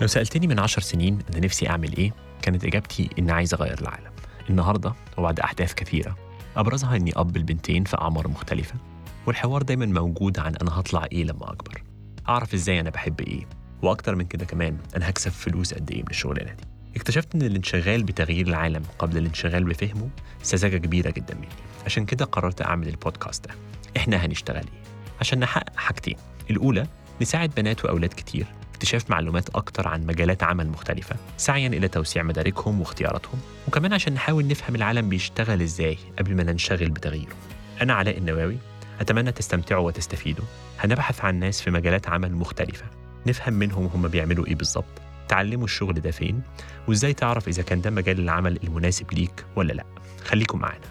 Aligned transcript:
لو 0.00 0.06
سألتني 0.06 0.46
من 0.46 0.58
عشر 0.58 0.82
سنين 0.82 1.18
أنا 1.30 1.40
نفسي 1.44 1.68
أعمل 1.68 1.96
إيه 1.96 2.12
كانت 2.42 2.64
إجابتي 2.64 3.10
إني 3.18 3.32
عايز 3.32 3.54
أغير 3.54 3.80
العالم. 3.80 4.10
النهاردة 4.50 4.94
وبعد 5.18 5.40
أحداث 5.40 5.74
كثيرة 5.74 6.16
أبرزها 6.56 6.96
إني 6.96 7.12
أب 7.16 7.36
البنتين 7.36 7.84
في 7.84 7.96
أعمار 7.98 8.28
مختلفة 8.28 8.74
والحوار 9.26 9.62
دايما 9.62 9.86
موجود 9.86 10.38
عن 10.38 10.56
أنا 10.56 10.80
هطلع 10.80 11.06
إيه 11.12 11.24
لما 11.24 11.52
أكبر. 11.52 11.82
أعرف 12.28 12.54
إزاي 12.54 12.80
أنا 12.80 12.90
بحب 12.90 13.20
إيه 13.20 13.46
وأكتر 13.82 14.14
من 14.16 14.24
كده 14.24 14.44
كمان 14.44 14.76
أنا 14.96 15.08
هكسب 15.08 15.30
فلوس 15.30 15.74
قد 15.74 15.90
إيه 15.90 16.02
من 16.02 16.10
الشغلانة 16.10 16.52
دي. 16.52 16.64
اكتشفت 16.96 17.34
إن 17.34 17.42
الانشغال 17.42 18.02
بتغيير 18.02 18.46
العالم 18.46 18.82
قبل 18.98 19.16
الانشغال 19.18 19.64
بفهمه 19.64 20.08
سذاجة 20.42 20.76
كبيرة 20.76 21.10
جدا 21.10 21.34
مني. 21.34 21.48
عشان 21.86 22.04
كده 22.04 22.24
قررت 22.24 22.62
أعمل 22.62 22.88
البودكاست 22.88 23.46
ده. 23.48 23.54
إحنا 23.96 24.16
هنشتغل 24.26 24.56
إيه؟ 24.56 24.82
عشان 25.20 25.38
نحقق 25.40 25.76
حاجتين. 25.76 26.16
الأولى 26.50 26.86
نساعد 27.22 27.50
بنات 27.56 27.84
وأولاد 27.84 28.10
كتير 28.10 28.46
اكتشاف 28.80 29.10
معلومات 29.10 29.48
أكتر 29.48 29.88
عن 29.88 30.06
مجالات 30.06 30.42
عمل 30.42 30.68
مختلفة 30.68 31.16
سعيا 31.36 31.68
إلى 31.68 31.88
توسيع 31.88 32.22
مداركهم 32.22 32.80
واختياراتهم. 32.80 33.40
وكمان 33.68 33.92
عشان 33.92 34.12
نحاول 34.12 34.46
نفهم 34.46 34.74
العالم 34.74 35.08
بيشتغل 35.08 35.62
إزاي 35.62 35.98
قبل 36.18 36.34
ما 36.34 36.42
ننشغل 36.42 36.90
بتغييره. 36.90 37.36
أنا 37.82 37.94
علاء 37.94 38.18
النواوي 38.18 38.56
أتمنى 39.00 39.32
تستمتعوا 39.32 39.86
وتستفيدوا. 39.86 40.44
هنبحث 40.78 41.24
عن 41.24 41.38
ناس 41.38 41.60
في 41.60 41.70
مجالات 41.70 42.08
عمل 42.08 42.32
مختلفة 42.34 42.84
نفهم 43.26 43.54
منهم 43.54 43.86
هم 43.86 44.08
بيعملوا 44.08 44.46
إيه 44.46 44.54
بالظبط. 44.54 45.00
تعلموا 45.28 45.64
الشغل 45.64 45.94
ده 45.94 46.10
فين؟ 46.10 46.42
وإزاي 46.88 47.14
تعرف 47.14 47.48
إذا 47.48 47.62
كان 47.62 47.80
ده 47.80 47.90
مجال 47.90 48.18
العمل 48.18 48.58
المناسب 48.64 49.12
ليك 49.12 49.44
ولا 49.56 49.72
لأ. 49.72 49.84
خليكم 50.24 50.58
معانا. 50.58 50.86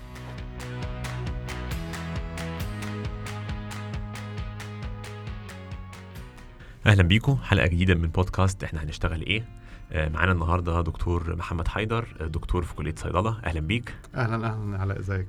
أهلا 6.85 7.04
بيكم 7.04 7.35
حلقة 7.43 7.67
جديدة 7.67 7.95
من 7.95 8.07
بودكاست 8.07 8.63
إحنا 8.63 8.84
هنشتغل 8.84 9.21
إيه؟ 9.21 9.43
آه، 9.91 10.09
معانا 10.09 10.31
النهارده 10.31 10.81
دكتور 10.81 11.35
محمد 11.35 11.67
حيدر 11.67 12.05
آه، 12.21 12.26
دكتور 12.27 12.63
في 12.63 12.76
كلية 12.76 12.95
صيدلة. 12.98 13.40
أهلا 13.45 13.59
بيك. 13.59 13.93
أهلا 14.15 14.35
أهلا 14.35 14.77
علاء 14.77 14.99
إزيك؟ 14.99 15.27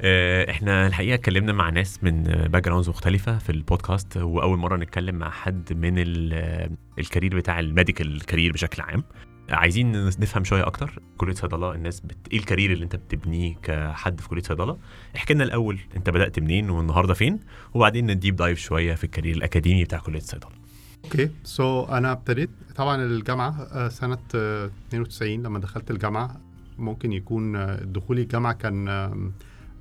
آه، 0.00 0.50
إحنا 0.50 0.86
الحقيقة 0.86 1.14
اتكلمنا 1.14 1.52
مع 1.52 1.70
ناس 1.70 2.04
من 2.04 2.22
backgrounds 2.22 2.88
مختلفة 2.88 3.38
في 3.38 3.50
البودكاست 3.52 4.16
وأول 4.16 4.58
مرة 4.58 4.76
نتكلم 4.76 5.14
مع 5.14 5.30
حد 5.30 5.72
من 5.72 5.94
ال- 5.98 6.76
ال 6.98 7.03
career 7.03 7.36
بتاع 7.36 7.60
ال 7.60 7.68
medical 7.68 8.24
career 8.26 8.52
بشكل 8.52 8.82
عام. 8.82 9.04
عايزين 9.50 9.92
نفهم 10.06 10.44
شوية 10.44 10.66
أكتر. 10.66 10.98
كلية 11.18 11.34
صيدلة 11.34 11.72
الناس 11.74 12.00
بت... 12.00 12.16
إيه 12.32 12.38
ال 12.38 12.43
career 12.43 12.72
اللي 12.72 12.84
أنت 12.84 12.96
بتبنيه 12.96 13.54
كحد 13.62 14.20
في 14.20 14.28
كلية 14.28 14.42
صيدلة؟ 14.42 14.78
احكي 15.16 15.34
لنا 15.34 15.44
الأول 15.44 15.78
أنت 15.96 16.10
بدأت 16.10 16.38
منين 16.38 16.70
والنهاردة 16.70 17.14
فين؟ 17.14 17.40
وبعدين 17.74 18.10
ن 18.10 18.15
deep 18.15 18.36
dive 18.36 18.58
شوية 18.58 18.94
في 18.94 19.04
ال 19.04 19.09
career 19.09 19.36
الأكاديمي 19.36 19.84
بتاع 19.84 19.98
كلية 19.98 20.18
الصيدله 20.18 20.59
Okay. 21.04 21.30
So 21.44 21.84
أنا 21.84 22.12
ابتديت 22.12 22.50
طبعا 22.76 23.04
الجامعة 23.04 23.62
آه، 23.72 23.88
سنة 23.88 24.18
آه، 24.34 24.70
92 24.88 25.42
لما 25.42 25.58
دخلت 25.58 25.90
الجامعة. 25.90 26.40
ممكن 26.78 27.12
يكون 27.12 27.56
آه، 27.56 27.84
دخولي 27.84 28.22
الجامعة 28.22 28.52
كان 28.52 29.32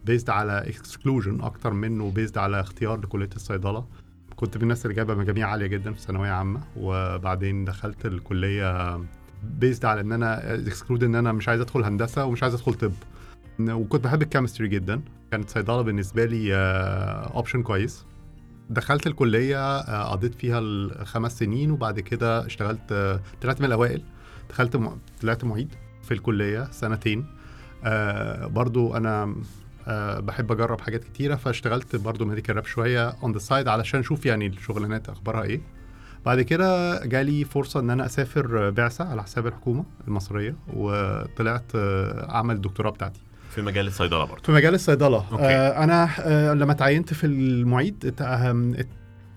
based 0.05 0.29
على 0.29 0.59
exclusion 0.67 1.41
أكتر 1.41 1.73
منه 1.73 2.11
based 2.11 2.37
على 2.37 2.59
اختيار 2.59 2.99
لكلية 2.99 3.29
الصيدلة. 3.35 3.85
كنت 4.35 4.57
من 4.57 4.63
الناس 4.63 4.85
اللي 4.85 4.95
جايبة 4.95 5.15
مجاميع 5.15 5.47
عالية 5.47 5.67
جدا 5.67 5.93
في 5.93 6.01
ثانوية 6.01 6.29
عامة. 6.29 6.61
وبعدين 6.77 7.65
دخلت 7.65 8.05
الكلية 8.05 8.99
based 9.43 9.85
على 9.85 10.01
إن 10.01 10.11
أنا 10.11 10.53
exclude 10.55 11.03
إن 11.03 11.15
أنا 11.15 11.31
مش 11.31 11.49
عايز 11.49 11.61
أدخل 11.61 11.83
هندسة 11.83 12.25
ومش 12.25 12.43
عايز 12.43 12.53
أدخل 12.53 12.73
طب. 12.73 12.91
وكنت 13.59 14.03
بحب 14.03 14.21
ال 14.21 14.26
chemistry 14.26 14.67
جدا. 14.67 15.01
كانت 15.31 15.49
صيدلة 15.49 15.81
بالنسبة 15.81 16.25
لي 16.25 16.55
option 17.35 17.63
كويس. 17.63 18.05
دخلت 18.69 19.07
الكلية 19.07 19.77
آه، 19.79 20.11
قضيت 20.11 20.35
فيها 20.35 20.59
الخمس 20.59 21.39
سنين 21.39 21.71
وبعد 21.71 21.99
كده 21.99 22.45
اشتغلت 22.45 22.91
آه، 22.91 23.19
طلعت 23.41 23.59
من 23.61 23.65
الأوائل. 23.67 24.01
دخلت 24.49 24.75
م... 24.75 24.89
طلعت 25.21 25.43
معيد 25.43 25.75
في 26.03 26.13
الكلية 26.13 26.67
سنتين. 26.71 27.25
آه 27.83 28.47
برضو 28.47 28.95
أنا 28.97 29.35
آه 29.87 30.19
بحب 30.19 30.51
أجرب 30.51 30.81
حاجات 30.81 31.03
كتيرة 31.03 31.35
فاشتغلت 31.35 31.95
برضو 31.95 32.25
medical 32.25 32.55
rep 32.55 32.65
شوية 32.65 33.09
on 33.09 33.31
the 33.31 33.39
side 33.39 33.67
علشان 33.67 33.99
أشوف 33.99 34.25
يعني 34.25 34.47
الشغلانات 34.47 35.09
أخبارها 35.09 35.43
إيه. 35.43 35.61
بعد 36.25 36.41
كده 36.41 36.99
جالي 37.05 37.43
فرصة 37.45 37.79
إن 37.79 37.89
أنا 37.89 38.05
أسافر 38.05 38.69
بعثة 38.69 39.05
على 39.05 39.23
حساب 39.23 39.47
الحكومة 39.47 39.85
المصرية 40.07 40.55
وطلعت 40.73 41.71
آه، 41.75 42.31
أعمل 42.31 42.55
الدكتوراه 42.55 42.91
بتاعتي. 42.91 43.21
في 43.49 43.61
مجال 43.61 43.87
الصيدلة 43.87 44.25
برضه. 44.25 44.43
في 44.43 44.51
مجال 44.51 44.73
الصيدلة. 44.73 45.25
Okay. 45.31 45.43
آه 45.43 45.83
أنا 45.83 46.09
آه 46.19 46.53
لما 46.53 46.73
تعينت 46.73 47.13
في 47.13 47.27
المعيد 47.27 48.13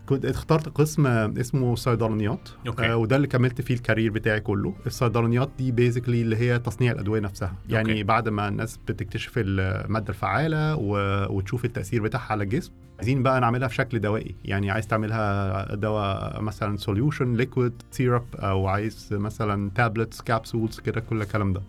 كنت 0.06 0.24
اخترت 0.24 0.68
قسم 0.68 1.06
اسمه 1.06 1.74
صيدلانيات. 1.74 2.48
Okay. 2.66 2.86
آه 2.86 2.96
وده 2.96 3.16
اللي 3.16 3.26
كملت 3.26 3.60
فيه 3.60 3.74
ال 3.74 3.79
career 3.79 4.10
بتاعي 4.12 4.40
كله. 4.40 4.74
الصيدلانيات 4.86 5.50
دي 5.58 5.72
basically 5.72 6.22
اللي 6.22 6.36
هي 6.36 6.58
تصنيع 6.58 6.92
الأدوية 6.92 7.20
نفسها. 7.20 7.54
يعني 7.68 7.90
okay. 7.90 8.02
بعد 8.02 8.28
ما 8.28 8.48
الناس 8.48 8.76
بتكتشف 8.76 9.32
المادة 9.36 10.08
الفعالة 10.08 10.76
و... 10.76 10.96
وتشوف 11.36 11.64
التأثير 11.64 12.02
بتاعها 12.02 12.32
على 12.32 12.44
الجسم 12.44 12.72
عايزين 12.98 13.22
بقى 13.22 13.40
نعملها 13.40 13.68
في 13.68 13.74
شكل 13.74 13.98
دوائي. 14.00 14.34
يعني 14.44 14.70
عايز 14.70 14.86
تعملها 14.86 15.74
دواء 15.74 16.42
مثلا 16.42 16.76
solution 16.76 17.34
liquid 17.34 17.82
syrup 17.90 18.26
أو 18.34 18.66
عايز 18.66 19.08
مثلا 19.12 19.70
tablets 19.74 20.20
capsules 20.20 20.80
كده 20.80 21.00
كل 21.00 21.22
الكلام 21.22 21.52
ده. 21.52 21.62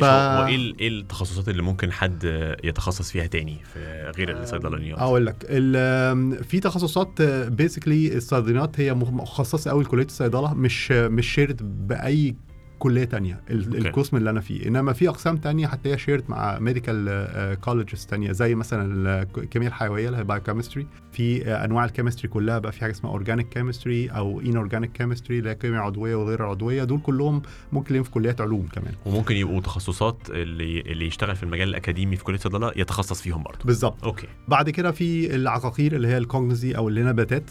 ف... 0.00 0.04
هو 0.04 0.46
إيه 0.46 0.56
ال- 0.56 0.86
التخصصات 1.00 1.48
اللي 1.48 1.62
ممكن 1.62 1.92
حد 1.92 2.24
يتخصص 2.64 3.10
فيها 3.10 3.26
تاني 3.26 3.56
في 3.74 4.12
غير 4.18 4.42
الصيدلانيات؟ 4.42 4.98
أقول 4.98 5.26
لك 5.26 5.36
ال- 5.48 6.44
في 6.44 6.60
تخصصات 6.60 7.22
basically 7.52 8.16
الصيدليات 8.16 8.80
هي 8.80 8.94
مخ- 8.94 9.10
مخصصة 9.10 9.70
قوي 9.70 9.84
لكلية 9.84 10.04
الصيدلة 10.04 10.54
مش 10.54 10.90
مش 10.92 11.34
shared 11.34 11.86
بأي 11.88 12.34
كلية 12.82 13.04
تانية. 13.04 13.40
القسم 13.50 14.16
اللي 14.16 14.30
أنا 14.30 14.40
فيه. 14.40 14.68
إنما 14.68 14.92
في 14.92 15.08
أقسام 15.08 15.36
تانية 15.36 15.66
حتى 15.66 15.92
هي 15.92 15.98
shared 15.98 16.24
مع 16.28 16.58
medical 16.58 17.56
colleges 17.60 18.06
تانية 18.06 18.32
زي 18.32 18.54
مثلا 18.54 19.22
الكيمياء 19.38 19.68
الحيوية 19.70 20.06
اللي 20.06 20.18
هي 20.18 20.24
biochemistry 20.24 20.86
في 21.12 21.46
آه، 21.46 21.64
أنواع 21.64 21.84
ال 21.84 21.88
chemistry 21.88 22.28
كلها 22.28 22.58
بقى 22.58 22.72
في 22.72 22.80
حاجة 22.80 22.90
اسمها 22.90 23.12
organic 23.12 23.48
chemistry 23.48 24.08
أو 24.08 24.40
inorganic 24.40 24.92
chemistry 24.92 25.38
اللي 25.38 25.50
هي 25.50 25.54
كيمياء 25.54 25.82
عضوية 25.82 26.14
وغير 26.16 26.42
عضوية. 26.42 26.84
دول 26.84 27.00
كلهم 27.00 27.42
ممكن 27.72 28.02
في 28.02 28.10
كليات 28.10 28.40
علوم 28.40 28.68
كمان. 28.72 28.94
وممكن 29.06 29.36
يبقوا 29.36 29.60
تخصصات 29.60 30.18
اللي 30.30 30.80
اللي 30.80 31.06
يشتغل 31.06 31.36
في 31.36 31.42
المجال 31.42 31.68
الأكاديمي 31.68 32.16
في 32.16 32.24
كلية 32.24 32.36
الصيدلة 32.36 32.72
يتخصص 32.76 33.22
فيهم 33.22 33.42
برضه. 33.42 33.58
بالظبط. 33.64 34.04
Okay. 34.04 34.26
بعد 34.48 34.70
كده 34.70 34.90
في 34.90 35.34
العقاقير 35.34 35.96
اللي 35.96 36.08
هي 36.08 36.18
ال 36.18 36.25
cognosy 36.25 36.76
أو 36.76 36.88
اللي 36.88 37.02
نباتات 37.02 37.50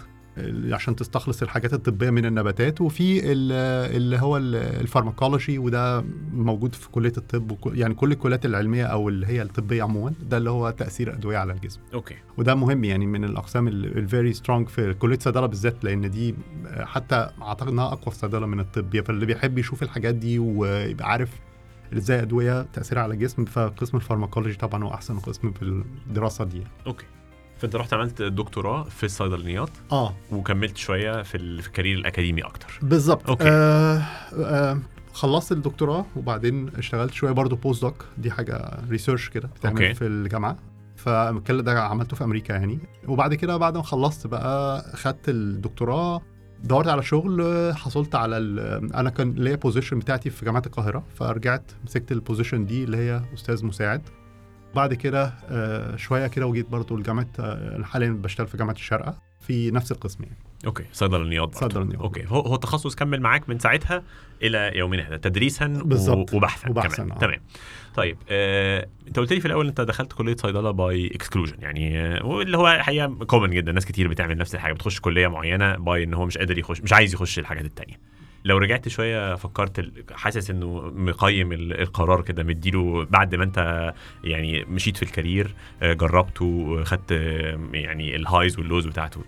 عشان 0.74 0.96
تستخلص 0.96 1.42
الحاجات 1.42 1.74
الطبية 1.74 2.10
من 2.10 2.26
النباتات. 2.26 2.82
وفي 2.82 3.32
ال- 3.32 3.52
اللي 3.96 4.18
هو 4.20 4.38
ال- 4.38 4.56
ال 4.56 4.64
pharmacology 4.64 5.58
وده 5.58 6.04
موجود 6.34 6.76
في 6.76 6.90
كلية 6.90 7.14
الطب 7.18 7.58
يعني 7.76 7.94
كل 7.94 8.12
الكليات 8.12 8.46
العلمية 8.46 8.86
أو 8.86 9.10
اللي 9.10 9.28
هي 9.28 9.42
الطبية 9.42 9.84
عموما 9.84 10.14
ده 10.30 10.38
اللي 10.38 10.50
هو 10.50 10.70
تأثير 10.70 11.08
الادويه 11.10 11.38
على 11.38 11.54
الجسم. 11.54 11.80
Okay. 11.94 12.16
وده 12.38 12.56
مهم 12.56 12.84
يعني 12.84 13.06
من 13.06 13.24
الأقسام 13.24 13.68
ال 13.68 13.81
very 13.81 14.34
strong 14.34 14.68
في 14.70 14.94
كلية 14.94 15.18
الصيدلة 15.18 15.46
بالذات 15.46 15.84
لأن 15.84 16.12
دي 16.12 16.36
حتى 16.80 17.30
أعتقد 17.42 17.68
إنها 17.68 17.86
أقوى 17.88 18.02
في 18.02 18.08
الصيدله 18.08 18.46
من 18.48 18.60
الطب. 18.60 19.02
فاللي 19.02 19.26
بيحب 19.26 19.58
يشوف 19.58 19.84
الحاجات 19.84 20.16
دي 20.16 20.40
ويبقى 20.40 21.10
عارف 21.12 21.30
إزاي 21.94 22.22
أدوية 22.22 22.62
تأثيرها 22.74 23.04
على 23.04 23.14
الجسم 23.14 23.46
فقسم 23.46 23.98
ال 23.98 24.02
pharmacology 24.02 24.56
طبعا 24.58 24.84
هو 24.84 24.94
أحسن 24.94 25.20
قسم 25.20 25.52
في 25.52 25.84
الدراسة 26.08 26.44
دي 26.46 26.62
Okay. 26.88 27.06
فانت 27.62 27.76
رحت 27.76 27.94
عملت 27.94 28.22
دكتوراه 28.22 28.84
في 28.84 29.04
الصيدلانيات 29.04 29.70
آه. 29.92 30.14
وكملت 30.32 30.78
شوية 30.78 31.22
في 31.24 31.38
ال- 31.38 31.62
في 31.62 31.68
ال 31.68 31.72
career 31.72 31.98
الأكاديمي 31.98 32.42
أكتر. 32.42 32.80
بالظبط. 32.82 33.30
Okay. 33.30 33.44
آه 33.50 34.02
آه 34.34 34.80
خلصت 35.14 35.52
الدكتوراه 35.52 36.06
وبعدين 36.16 36.70
اشتغلت 36.78 37.14
شوية 37.14 37.32
برضو 37.32 37.56
postdoc 37.56 38.06
دي 38.18 38.32
حاجة 38.32 38.80
research 38.90 39.30
كده 39.30 39.48
بتعمل 39.48 39.76
okay. 39.82 39.94
في 39.94 40.08
الجامعة. 40.08 40.58
فالكلام 40.96 41.62
ده 41.62 41.82
عملته 41.84 42.16
في 42.16 42.24
أمريكا 42.24 42.54
يعني. 42.54 42.80
وبعد 43.08 43.34
كده 43.34 43.58
بعد 43.58 43.78
ما 43.78 43.84
خلصت 43.84 44.28
بقى 44.28 44.82
خدت 44.98 45.30
الدكتوراه 45.30 46.22
دورت 46.64 46.88
على 46.88 47.04
شغل 47.04 47.72
حصلت 47.76 48.16
على 48.16 48.38
أنا 48.96 49.10
كان 49.10 49.32
ليا 49.34 49.56
position 49.56 50.00
بتاعتي 50.00 50.30
في 50.30 50.46
جامعة 50.46 50.64
القاهرة. 50.66 51.04
فرجعت 51.16 51.72
مسكت 51.86 52.12
ال 52.12 52.18
position 52.18 52.66
دي 52.66 52.84
اللي 52.84 52.98
هي 52.98 53.22
أستاذ 53.34 53.66
مساعد. 53.66 54.02
بعد 54.76 54.94
كده 54.94 55.34
آه، 55.50 55.96
شوية 55.96 56.28
كده 56.28 56.46
وجيت 56.48 56.70
برضو 56.70 56.98
لجامعة 56.98 57.28
آه، 57.40 57.84
حاليا 57.84 58.10
بشتغل 58.10 58.48
في 58.48 58.58
جامعة 58.58 58.74
الشارقه 58.74 59.16
في 59.40 59.72
نفس 59.72 59.92
القسم 59.92 60.24
يعني 60.24 60.38
Okay 60.66 60.84
صيدلانيات 60.94 61.48
برضه. 61.48 61.60
صيدلانيات. 61.60 62.00
Okay 62.02 62.26
هو 62.28 62.40
هو 62.40 62.56
التخصص 62.56 62.96
كمل 62.96 63.22
معاك 63.22 63.50
من 63.50 63.60
ساعتها 63.60 64.04
إلى 64.42 64.72
يومنا 64.76 65.08
هذا 65.08 65.18
تدريسا 65.18 65.68
بالظبط. 65.68 66.34
وبحثا 66.34 66.70
وبحثاً، 66.70 66.96
كمان 67.04 67.12
آه. 67.12 67.18
تمام 67.20 67.40
طيب 67.96 68.18
آه، 68.30 68.88
أنت 69.08 69.20
قلت 69.20 69.34
لي 69.34 69.40
في 69.40 69.46
الأول 69.46 69.68
أنت 69.68 69.82
دخلت 69.82 70.14
كلية 70.14 70.36
صيدلة 70.36 70.72
by 70.72 71.08
exclusion 71.16 71.56
يعني 71.60 72.00
آه، 72.02 72.26
واللي 72.26 72.58
هو 72.58 72.68
الحقيقة 72.68 73.08
common 73.26 73.50
جدا 73.50 73.72
ناس 73.72 73.86
كتير 73.86 74.08
بتعمل 74.08 74.38
نفس 74.38 74.56
الحاجة 74.56 74.74
بتخش 74.74 75.00
كلية 75.00 75.28
معينة 75.28 75.76
by 75.76 76.04
إن 76.04 76.14
هو 76.14 76.26
مش 76.26 76.38
قادر 76.38 76.58
يخش 76.58 76.82
مش 76.82 76.94
عايز 76.94 77.14
يخش 77.14 77.40
الحاجات 77.40 77.66
التانية 77.66 78.00
لو 78.46 78.58
رجعت 78.58 78.88
شوية 78.88 79.36
فكرت 79.36 79.92
حاسس 80.12 80.50
إنه 80.50 80.92
مقيم 80.96 81.52
ال- 81.52 81.82
القرار 81.82 82.22
كده 82.22 82.44
مديله 82.44 83.06
بعد 83.06 83.36
ما 83.36 83.44
أنت 83.44 83.94
يعني 84.24 84.66
مشيت 84.66 84.98
في 84.98 85.04
ال 85.04 85.11
career 85.11 85.56
آه، 85.82 85.94
جربته 85.94 86.84
خدت 86.84 87.12
آه، 87.12 87.60
يعني 87.74 88.16
ال 88.16 88.23
highs 88.23 88.60
وال 88.60 88.69
lows 88.69 88.86
بتاعته. 88.88 89.22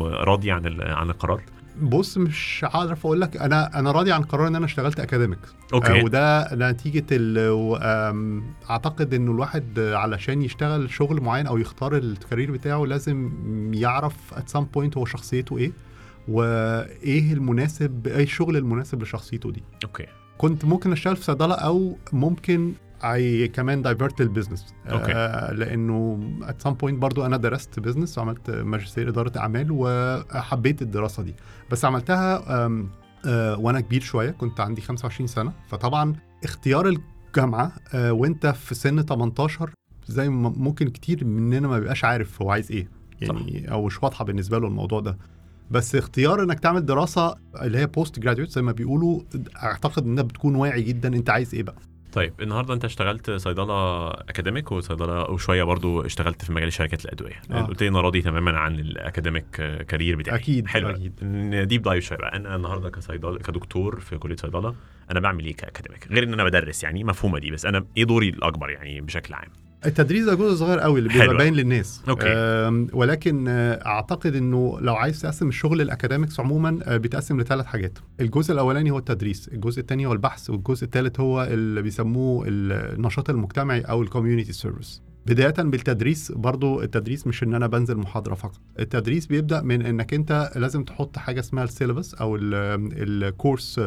راضي 0.00 0.50
عن 0.50 0.80
عن 0.82 1.10
القرار؟ 1.10 1.42
بص 1.82 2.18
مش 2.18 2.64
عارف 2.74 3.06
أقول 3.06 3.20
لك. 3.20 3.36
أنا 3.36 3.78
أنا 3.78 3.92
راضي 3.92 4.12
عن 4.12 4.22
قرار 4.22 4.46
إن 4.48 4.56
أنا 4.56 4.64
اشتغلت 4.64 5.00
academic 5.00 5.38
okay. 5.74 6.02
وده 6.02 6.48
نتيجة 6.54 7.04
ال 7.12 7.38
أعتقد 8.70 9.14
إنه 9.14 9.32
الواحد 9.32 9.78
علشان 9.80 10.42
يشتغل 10.42 10.90
شغل 10.90 11.20
معين 11.20 11.46
أو 11.46 11.58
يختار 11.58 11.96
ال 11.96 12.04
career 12.04 12.50
بتاعه 12.50 12.84
لازم 12.86 13.30
يعرف 13.74 14.14
at 14.34 14.56
some 14.58 14.64
point 14.76 14.96
هو 14.96 15.04
شخصيته 15.04 15.58
إيه. 15.58 15.72
وإيه 16.28 17.32
المناسب 17.32 18.06
إيه 18.06 18.22
الشغل 18.22 18.56
المناسب 18.56 19.02
لشخصيته 19.02 19.50
دي. 19.52 19.62
Okay. 19.84 20.06
كنت 20.38 20.64
ممكن 20.64 20.92
أشتغل 20.92 21.16
في 21.16 21.24
صيدلة 21.24 21.54
أو 21.54 21.96
ممكن 22.12 22.72
اي 23.04 23.48
كمان 23.48 23.82
divert 23.82 24.22
لل 24.22 24.32
business 24.32 24.74
okay. 24.90 25.12
آه 25.14 25.52
لأنه 25.52 26.18
at 26.42 26.66
some 26.68 26.72
point 26.82 26.94
برضو 26.94 27.26
أنا 27.26 27.36
درست 27.36 27.80
business 27.80 28.18
وعملت 28.18 28.50
ماجستير 28.50 29.08
إدارة 29.08 29.38
أعمال 29.38 29.66
وحبيت 29.70 30.82
الدراسة 30.82 31.22
دي. 31.22 31.34
بس 31.70 31.84
عملتها 31.84 32.66
آم، 32.66 32.88
آه 33.26 33.56
وأنا 33.58 33.80
كبير 33.80 34.00
شوية 34.00 34.30
كنت 34.30 34.60
عندي 34.60 34.80
25 34.80 35.26
سنة. 35.26 35.52
فطبعا 35.68 36.14
اختيار 36.44 36.88
الجامعة 37.28 37.72
آه 37.94 38.12
وأنت 38.12 38.46
في 38.46 38.74
سن 38.74 39.02
18 39.02 39.70
زي 40.06 40.28
ما 40.28 40.48
ممكن 40.56 40.88
كتير 40.88 41.24
مننا 41.24 41.68
ما 41.68 41.78
بيبقاش 41.78 42.04
عارف 42.04 42.42
هو 42.42 42.50
عايز 42.50 42.72
إيه. 42.72 42.88
يعني 43.20 43.70
أو 43.72 43.86
مش 43.86 44.02
واضحة 44.02 44.24
بالنسبة 44.24 44.58
له 44.58 44.66
الموضوع 44.66 45.00
ده. 45.00 45.18
بس 45.72 45.96
اختيار 45.96 46.42
إنك 46.42 46.60
تعمل 46.60 46.86
دراسة 46.86 47.34
اللي 47.62 47.78
هي 47.78 47.86
postgraduate 47.86 48.50
زي 48.50 48.62
ما 48.62 48.72
بيقولوا 48.72 49.20
أعتقد 49.62 50.04
إنها 50.06 50.22
بتكون 50.22 50.54
واعي 50.54 50.82
جدا. 50.82 51.08
أنت 51.08 51.30
عايز 51.30 51.54
إيه 51.54 51.62
بقى؟ 51.62 51.76
طيب 52.12 52.32
النهارده 52.40 52.74
أنت 52.74 52.84
اشتغلت 52.84 53.30
صيدلة 53.30 54.08
academic 54.10 54.72
وصيدلة 54.72 55.30
وشوية 55.30 55.62
برضو 55.62 56.00
اشتغلت 56.00 56.44
في 56.44 56.52
مجال 56.52 56.72
شركات 56.72 57.04
الأدوية. 57.04 57.42
آه. 57.50 57.62
قلت 57.62 57.82
لي 57.82 57.88
أنا 57.88 58.00
راضي 58.00 58.22
تماما 58.22 58.58
عن 58.58 58.74
ال 58.80 58.87
academic 58.87 59.44
career 59.88 60.16
بتاعي 60.16 60.36
أكيد، 60.36 60.66
حلو. 60.66 60.88
أكيد. 60.90 61.12
Deep 61.68 61.82
dive 61.82 62.04
شوية 62.04 62.18
بقى. 62.18 62.36
أنا 62.36 62.56
النهارده 62.56 62.90
كصيدله 62.90 63.38
كدكتور 63.38 64.00
في 64.00 64.18
كلية 64.18 64.36
صيدلة 64.36 64.74
أنا 65.10 65.20
بعمل 65.20 65.44
إيه 65.44 65.56
ك 65.56 65.62
academic 65.62 66.08
غير 66.10 66.22
إن 66.22 66.32
أنا 66.32 66.44
بدرس 66.44 66.82
يعني 66.84 67.04
مفهومة 67.04 67.38
دي 67.38 67.50
بس 67.50 67.66
أنا 67.66 67.84
إيه 67.96 68.04
دوري 68.04 68.28
الأكبر 68.28 68.70
يعني 68.70 69.00
بشكل 69.00 69.34
عام. 69.34 69.48
التدريس 69.86 70.24
ده 70.24 70.34
جزء 70.34 70.54
صغير 70.54 70.78
قوي 70.78 70.98
اللي 70.98 71.08
بيبقى. 71.08 71.36
باين 71.36 71.54
للناس 71.54 72.02
أوكي. 72.08 72.28
ولكن 72.92 73.48
آه، 73.48 73.86
أعتقد 73.86 74.36
إنه 74.36 74.78
لو 74.80 74.94
عايز 74.94 75.20
تقسم 75.20 75.48
الشغل 75.48 75.80
ال 75.80 75.86
academics 75.86 76.40
عموما 76.40 76.78
آه، 76.82 76.96
بيتقسم 76.96 77.40
لثلاث 77.40 77.66
حاجات 77.66 77.98
الجزء 78.20 78.52
الأولاني 78.54 78.90
هو 78.90 78.98
التدريس 78.98 79.48
الجزء 79.48 79.80
الثاني 79.80 80.06
هو 80.06 80.12
البحث 80.12 80.50
والجزء 80.50 80.84
الثالث 80.84 81.20
هو 81.20 81.44
اللي 81.44 81.82
بيسموه 81.82 82.44
النشاط 82.48 83.30
المجتمعي 83.30 83.80
أو 83.80 84.02
ال 84.02 84.07
community 84.07 84.52
service 84.52 85.02
بداية 85.26 85.54
بالتدريس 85.58 86.32
برضو 86.32 86.82
التدريس 86.82 87.26
مش 87.26 87.42
إن 87.42 87.54
أنا 87.54 87.66
بنزل 87.66 87.96
محاضرة 87.96 88.34
فقط. 88.34 88.60
التدريس 88.78 89.26
بيبدأ 89.26 89.62
من 89.62 89.82
إنك 89.82 90.14
أنت 90.14 90.50
لازم 90.56 90.84
تحط 90.84 91.18
حاجة 91.18 91.40
اسمها 91.40 91.64
ال 91.64 91.70
syllabus 91.70 92.14
أو 92.14 92.36
ال 92.36 92.57
course 92.57 93.80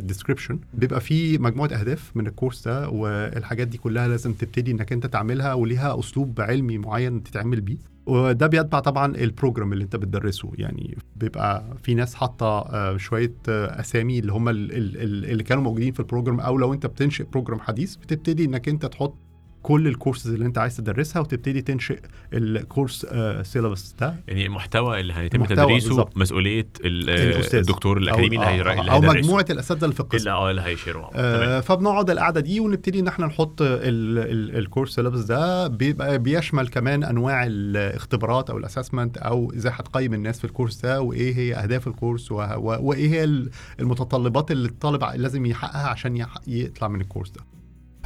description 0.00 0.58
بيبقى 0.74 1.00
فيه 1.00 1.38
مجموعة 1.38 1.68
أهداف 1.68 2.12
من 2.16 2.26
ال 2.26 2.32
course 2.32 2.68
ده 2.68 2.88
والحاجات 2.88 3.68
دي 3.68 3.78
كلها 3.78 4.08
لازم 4.08 4.32
تبتدي 4.32 4.70
إنك 4.70 4.92
أنت 4.92 5.06
تعملها 5.06 5.54
وليها 5.54 5.98
أسلوب 6.00 6.40
علمي 6.40 6.78
معين 6.78 7.22
تتعمل 7.22 7.60
بيه. 7.60 7.76
وده 8.06 8.46
بيتبع 8.46 8.80
طبعا 8.80 9.16
ال 9.16 9.23
program 9.23 9.72
اللي 9.72 9.84
أنت 9.84 9.96
بتدرسه. 9.96 10.50
يعني 10.54 10.98
بيبقى 11.16 11.76
في 11.82 11.94
ناس 11.94 12.14
حاطة 12.14 12.46
آه، 12.46 12.96
شوية 12.96 13.34
آه، 13.48 13.80
أسامي 13.80 14.18
اللي 14.18 14.32
هم 14.32 14.48
ال- 14.48 14.72
ال- 14.72 14.96
ال- 15.02 15.30
اللي 15.30 15.42
كانوا 15.42 15.62
موجودين 15.62 15.92
في 15.92 16.00
ال 16.00 16.05
program 16.05 16.40
أو 16.40 16.58
لو 16.58 16.74
أنت 16.74 16.86
بتنشئ 16.86 17.24
program 17.32 17.60
حديث 17.60 17.96
بتبتدي 17.96 18.44
إنك 18.44 18.68
أنت 18.68 18.86
تحط 18.86 19.14
كل 19.62 19.86
الكورسز 19.88 20.32
اللي 20.32 20.46
انت 20.46 20.58
عايز 20.58 20.76
تدرسها 20.76 21.20
وتبتدي 21.20 21.62
تنشئ 21.62 22.00
ال 22.32 22.43
course 22.43 23.06
syllabus 23.42 23.94
ده 24.00 24.14
يعني 24.28 24.46
المحتوى 24.46 25.00
اللي 25.00 25.12
هيتم 25.14 25.44
تدريسه 25.44 25.88
بالظبط. 25.88 26.16
مسؤولية 26.16 26.66
الأستاذ. 26.84 27.58
الدكتور 27.60 27.96
الأكاديمي 27.98 28.36
اللي, 28.36 28.46
أو- 28.46 28.48
هي... 28.48 28.60
آه، 28.78 28.80
اللي 28.80 28.90
أو 28.92 28.96
هيدرسه 28.96 29.18
مجموعة 29.18 29.44
الأساتذة 29.50 29.84
اللي 29.84 29.94
في 29.94 30.00
القسم 30.00 30.18
اللي 30.18 30.30
آه 30.30 30.50
اللي 30.50 30.62
هي 30.62 30.72
share 30.72 30.96
وا. 30.96 31.06
آه 31.14 31.60
فبنقعد 31.60 32.10
القعدة 32.10 32.40
دي 32.40 32.60
ونبتدي 32.60 33.00
إن 33.00 33.08
إحنا 33.08 33.26
نحط 33.26 33.58
ال 33.62 33.81
course 33.81 34.94
syllabus 34.94 35.20
ده 35.20 35.66
بيبقى 35.68 36.18
بيشمل 36.18 36.68
كمان 36.68 37.04
أنواع 37.04 37.46
الاختبارات 37.46 38.50
أو 38.50 38.58
ال 38.58 38.63
assessment 38.63 39.18
أو 39.18 39.52
إزاي 39.56 39.72
هتقيم 39.74 40.14
الناس 40.14 40.38
في 40.38 40.44
ال 40.44 40.49
course 40.49 40.80
ده 40.80 41.00
وإيه 41.02 41.36
هي 41.36 41.54
أهداف 41.54 41.86
ال 41.88 41.94
course 41.94 42.32
وإيه 42.32 43.08
هي 43.10 43.24
ال- 43.24 43.50
المتطلبات 43.80 44.50
اللي 44.50 44.68
الطالب 44.68 45.04
لازم 45.14 45.46
يحققها 45.46 45.88
عشان 45.88 46.26
يطلع 46.46 46.88
من 46.88 47.00
ال 47.00 47.04
course 47.04 47.30
ده 47.30 47.40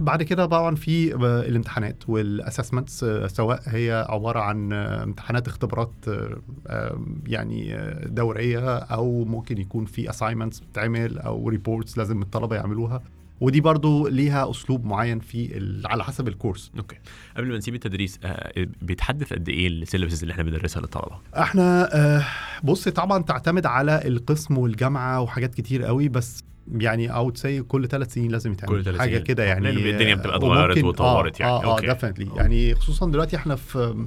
بعد 0.00 0.22
كده 0.22 0.46
طبعا 0.46 0.74
في 0.74 1.14
آه، 1.14 1.40
الامتحانات 1.40 2.08
وال 2.08 2.23
assessments 2.23 3.04
سواء 3.26 3.62
هي 3.66 4.06
عبارة 4.08 4.40
عن 4.40 4.72
آه، 4.72 5.02
امتحانات 5.04 5.46
اختبارات 5.48 5.92
آه، 6.08 6.36
آه، 6.66 7.00
يعني 7.26 7.74
آه، 7.74 8.06
دورية 8.08 8.76
أو 8.78 9.24
ممكن 9.24 9.58
يكون 9.58 9.84
في 9.84 10.10
assignments 10.10 10.60
بتتعمل 10.60 11.18
أو 11.18 11.48
reports 11.48 11.98
لازم 11.98 12.22
الطلبة 12.22 12.56
يعملوها. 12.56 13.02
ودي 13.40 13.60
برضو 13.60 14.08
ليها 14.08 14.50
أسلوب 14.50 14.84
معين 14.84 15.18
في 15.20 15.56
ال- 15.58 15.86
على 15.86 16.04
حسب 16.04 16.28
ال 16.28 16.34
course. 16.34 16.72
Okay. 16.78 16.96
قبل 17.36 17.48
ما 17.48 17.56
نسيب 17.58 17.74
التدريس 17.74 18.18
آه 18.24 18.66
بيتحدث 18.82 19.32
قد 19.32 19.48
إيه 19.48 19.68
ال 19.68 19.73
syllabuses 19.73 20.22
اللي 20.22 20.32
إحنا 20.32 20.42
بندرسها 20.42 20.80
للطلبة؟ 20.82 21.16
إحنا 21.36 21.88
آه، 21.96 22.24
بص 22.64 22.88
طبعا 22.88 23.22
تعتمد 23.22 23.66
على 23.66 24.00
القسم 24.08 24.58
والجامعة 24.58 25.20
وحاجات 25.20 25.54
كتير 25.54 25.82
قوي 25.82 26.08
بس 26.08 26.44
يعني 26.72 27.14
أو 27.14 27.30
تسي 27.30 27.62
كل 27.62 27.88
ثلاث 27.88 28.12
سنين 28.14 28.30
لازم 28.30 28.52
يتعمل 28.52 28.84
كل 28.84 28.98
حاجة. 28.98 29.18
كده 29.18 29.42
آه، 29.42 29.46
يعني 29.46 29.70
الدنيا 29.70 30.14
بتبقى 30.14 30.34
آه، 30.34 30.38
اتغيرت 30.38 30.70
وممكن- 30.70 30.86
واتطورت 30.86 31.40
يعني. 31.40 31.52
آه 31.52 31.64
آه 31.64 31.72
Okay. 31.74 31.86
Definitely 31.86 32.28
يعني 32.36 32.74
خصوصا 32.74 33.10
دلوقتي 33.10 33.36
إحنا 33.36 33.56
في 33.56 34.06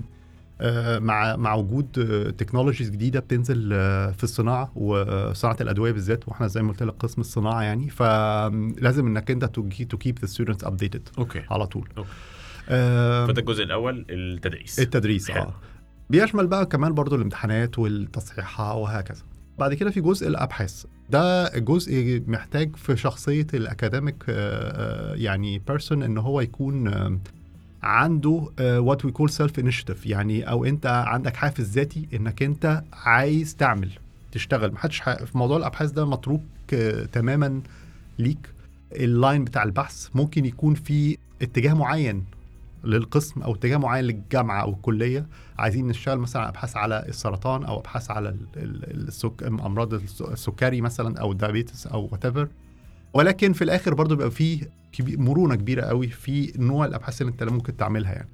آه، 0.61 0.99
مع 0.99 1.35
مع 1.35 1.53
وجود 1.55 1.91
technologies 2.37 2.89
جديدة 2.89 3.19
بتنزل 3.19 3.69
آه، 3.73 4.11
في 4.11 4.23
الصناعة 4.23 4.71
وصناعة 4.75 5.57
الأدوية 5.61 5.91
بالذات 5.91 6.27
وإحنا 6.27 6.47
زي 6.47 6.61
ما 6.61 6.69
قلت 6.71 6.83
لك 6.83 6.93
قسم 6.99 7.21
الصناعة 7.21 7.61
يعني 7.61 7.89
فلازم 7.89 9.07
إنك 9.07 9.31
أنت 9.31 9.45
to 9.45 9.97
keep 9.97 10.19
the 10.19 10.25
students 10.27 10.63
updated 10.63 11.09
okay 11.17 11.41
على 11.51 11.67
طول 11.67 11.89
okay. 11.97 12.09
آم، 12.69 13.27
فده 13.27 13.41
الجزء 13.41 13.63
الأول 13.63 14.05
التدريس 14.09 14.79
التدريس 14.79 15.31
حلو. 15.31 15.41
آه 15.43 15.53
بيشمل 16.09 16.47
بقى 16.47 16.65
كمان 16.65 16.93
برضو 16.93 17.15
الامتحانات 17.15 17.79
والتصحيحها 17.79 18.73
وهكذا 18.73 19.21
بعد 19.59 19.73
كده 19.73 19.89
في 19.91 20.01
جزء 20.01 20.27
الأبحاث 20.27 20.85
ده 21.09 21.49
جزء 21.59 22.23
محتاج 22.27 22.75
في 22.75 22.97
شخصية 22.97 23.47
ال 23.53 23.60
academic 23.60 24.15
آه، 24.29 25.11
آه، 25.11 25.15
يعني 25.15 25.61
person 25.67 26.03
إن 26.03 26.17
هو 26.17 26.41
يكون 26.41 26.87
آه، 26.87 27.17
عنده 27.83 28.49
what 28.59 29.05
we 29.05 29.11
call 29.11 29.29
self 29.29 29.59
initiative 29.59 30.05
يعني 30.05 30.49
أو 30.49 30.65
أنت 30.65 30.85
عندك 30.85 31.35
حافز 31.35 31.71
ذاتي 31.71 32.07
إنك 32.13 32.43
أنت 32.43 32.83
عايز 32.93 33.55
تعمل 33.55 33.89
تشتغل. 34.31 34.71
محدش 34.71 35.01
في 35.01 35.37
موضوع 35.37 35.57
الأبحاث 35.57 35.91
ده 35.91 36.05
متروك 36.05 36.41
تماما 37.11 37.61
ليك. 38.19 38.49
ال 38.91 39.02
line 39.02 39.43
بتاع 39.43 39.63
البحث 39.63 40.07
ممكن 40.15 40.45
يكون 40.45 40.73
في 40.73 41.17
اتجاه 41.41 41.73
معين 41.73 42.23
للقسم 42.83 43.41
أو 43.41 43.55
اتجاه 43.55 43.77
معين 43.77 44.05
للجامعة 44.05 44.61
أو 44.61 44.69
الكلية 44.73 45.27
عايزين 45.57 45.87
نشتغل 45.87 46.19
مثلا 46.19 46.49
أبحاث 46.49 46.77
على 46.77 47.05
السرطان 47.07 47.63
أو 47.63 47.79
أبحاث 47.79 48.11
على 48.11 48.29
ال- 48.29 48.47
ال- 48.57 49.07
السك... 49.07 49.43
أمراض 49.43 49.93
الس- 49.93 50.21
السكري 50.21 50.81
مثلا 50.81 51.19
أو 51.19 51.31
ال 51.31 51.38
diabetes 51.38 51.87
أو 51.87 52.09
what 52.11 52.49
ولكن 53.13 53.53
في 53.53 53.63
الآخر 53.63 53.93
برضو 53.93 54.15
بيبقى 54.15 54.31
فيه 54.31 54.61
مرونة 54.99 55.55
كبيرة 55.55 55.81
قوي 55.81 56.07
في 56.07 56.53
نوع 56.57 56.85
الأبحاث 56.85 57.21
اللي 57.21 57.31
أنت 57.31 57.43
ممكن 57.43 57.77
تعملها 57.77 58.11
يعني. 58.13 58.29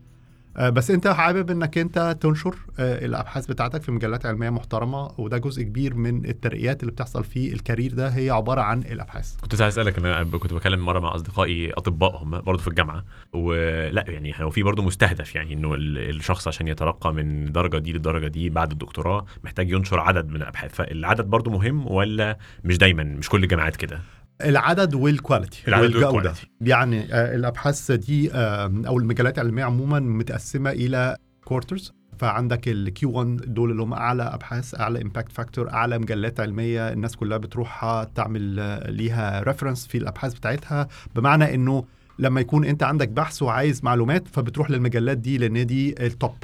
بس 0.59 0.91
انت 0.91 1.07
حابب 1.07 1.51
انك 1.51 1.77
انت 1.77 2.17
تنشر 2.21 2.55
آه، 2.79 3.05
الابحاث 3.05 3.45
بتاعتك 3.45 3.81
في 3.81 3.91
مجلات 3.91 4.25
علمية 4.25 4.49
محترمة 4.49 5.11
وده 5.19 5.37
جزء 5.37 5.63
كبير 5.63 5.93
من 5.95 6.25
الترقيات 6.25 6.81
اللي 6.81 6.91
بتحصل 6.91 7.23
في 7.23 7.53
الكارير 7.53 7.93
ده 7.93 8.07
هي 8.09 8.29
عبارة 8.29 8.61
عن 8.61 8.79
الابحاث. 8.81 9.35
كنت 9.41 9.61
عايز 9.61 9.79
اسألك 9.79 9.97
أنا 9.99 10.23
كنت 10.23 10.53
بكلم 10.53 10.85
مرة 10.85 10.99
مع 10.99 11.15
أصدقائي 11.15 11.71
اطباء 11.73 12.23
هم 12.23 12.41
برضه 12.41 12.61
في 12.61 12.67
الجامعة 12.67 13.03
ولا 13.33 14.05
يعني 14.07 14.33
هو 14.39 14.49
في 14.49 14.63
برضه 14.63 14.83
مستهدف 14.83 15.35
يعني 15.35 15.53
إنه 15.53 15.73
ال- 15.73 16.09
الشخص 16.15 16.47
عشان 16.47 16.67
يترقى 16.67 17.13
من 17.13 17.51
درجة 17.51 17.77
دي 17.77 17.93
للدرجه 17.93 18.27
دي 18.27 18.49
بعد 18.49 18.71
الدكتوراه 18.71 19.25
محتاج 19.43 19.71
ينشر 19.71 19.99
عدد 19.99 20.29
من 20.29 20.35
الابحاث. 20.35 20.73
فالعدد 20.75 21.25
برضه 21.25 21.51
مهم 21.51 21.91
ولا 21.91 22.37
مش 22.63 22.77
دايما 22.77 23.03
مش 23.03 23.29
كل 23.29 23.43
الجامعات 23.43 23.75
كده؟ 23.75 23.99
العدد 24.41 24.95
وال 24.95 25.11
quality 25.11 25.63
العدد 25.67 25.83
والجوده 25.83 26.11
وال 26.11 26.19
quality. 26.19 26.47
يعني 26.61 27.13
آه، 27.13 27.35
الأبحاث 27.35 27.91
دي 27.91 28.31
أو 28.33 28.97
المجالات 28.97 29.39
العلمية 29.39 29.63
عموما 29.63 29.99
متقسمة 29.99 30.69
إلى 30.69 31.17
quarters 31.45 31.93
فعندك 32.17 32.67
ال 32.67 32.89
Q 32.89 33.11
1 33.11 33.35
دول 33.53 33.71
اللي 33.71 33.81
هم 33.83 33.93
أعلى 33.93 34.23
أبحاث 34.23 34.75
أعلى 34.79 35.01
impact 35.01 35.31
factor 35.31 35.69
أعلى 35.69 35.97
مجلات 35.99 36.39
علمية 36.39 36.89
الناس 36.93 37.15
كلها 37.15 37.37
بتروح 37.37 38.03
تعمل 38.15 38.59
آه، 38.59 38.89
ليها 38.89 39.43
reference 39.43 39.87
في 39.87 39.97
الأبحاث 39.97 40.33
بتاعتها. 40.33 40.87
بمعنى 41.15 41.55
إنه 41.55 41.85
لما 42.19 42.41
يكون 42.41 42.65
أنت 42.65 42.83
عندك 42.83 43.09
بحث 43.09 43.41
وعايز 43.43 43.83
معلومات 43.83 44.27
فبتروح 44.27 44.71
للمجلات 44.71 45.17
دي 45.17 45.37
لأن 45.37 45.65
دي 45.65 46.05
ال 46.05 46.13
top 46.13 46.35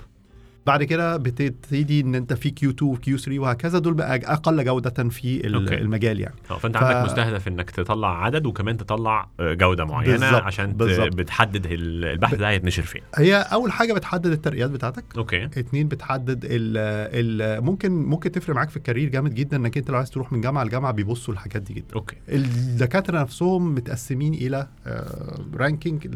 بعد 0.68 0.84
كده 0.84 1.18
بتبتدي 1.18 2.02
إن 2.02 2.16
أنت 2.16 2.34
في 2.34 2.50
Q 2.50 2.70
2 2.70 2.92
و 2.92 3.05
Q 3.05 3.18
3 3.18 3.40
وهكذا 3.40 3.80
دول 3.80 3.94
بقى 3.94 4.16
أقل 4.16 4.66
جودة 4.66 5.10
في 5.10 5.54
okay. 5.56 5.76
المجال 5.78 6.20
يعني. 6.20 6.36
آه 6.52 6.58
فأنت 6.58 6.78
ف- 6.78 6.84
عندك 6.84 7.10
مستهدف 7.12 7.48
إنك 7.48 7.70
تطلع 7.72 8.24
عدد 8.26 8.46
وكمان 8.46 8.78
تطلع 8.78 9.30
آه، 9.40 9.54
جودة 9.54 9.86
معينة 9.86 10.12
بالظبط، 10.18 10.42
عشان 10.44 10.74
بالظبط. 10.74 11.16
بتحدد 11.16 11.66
ال- 11.66 12.06
البحث 12.06 12.36
ده 12.36 12.50
هيتنشر 12.50 12.84
فين. 12.84 13.02
هي 13.16 13.36
أول 13.36 13.72
حاجة 13.72 13.94
بتحدد 13.94 14.26
الترقيات 14.32 14.70
بتاعتك. 14.70 15.04
Okay. 15.18 15.44
اتنين 15.46 15.88
بتحدد 15.88 16.46
ال 16.46 16.78
ال 17.42 17.64
ممكن 17.64 17.92
ممكن 17.92 18.32
تفرق 18.32 18.56
معاك 18.56 18.70
في 18.70 18.78
ال 18.78 18.82
career 18.82 19.10
جامد 19.10 19.34
جدا 19.36 19.58
إنك 19.58 19.78
أنت 19.78 19.90
لو 19.90 19.98
عايز 19.98 20.10
تروح 20.10 20.32
من 20.32 20.42
جامعة 20.42 20.64
لجامعة 20.64 20.92
بيبصوا 20.92 21.34
الحاجات 21.34 21.62
دي 21.62 21.74
جدا. 21.74 21.96
Okay. 21.96 22.16
الدكاترة 22.30 23.22
نفسهم 23.22 23.76
متقسمين 23.76 24.34
إلى 24.34 24.68
ranking 25.56 26.08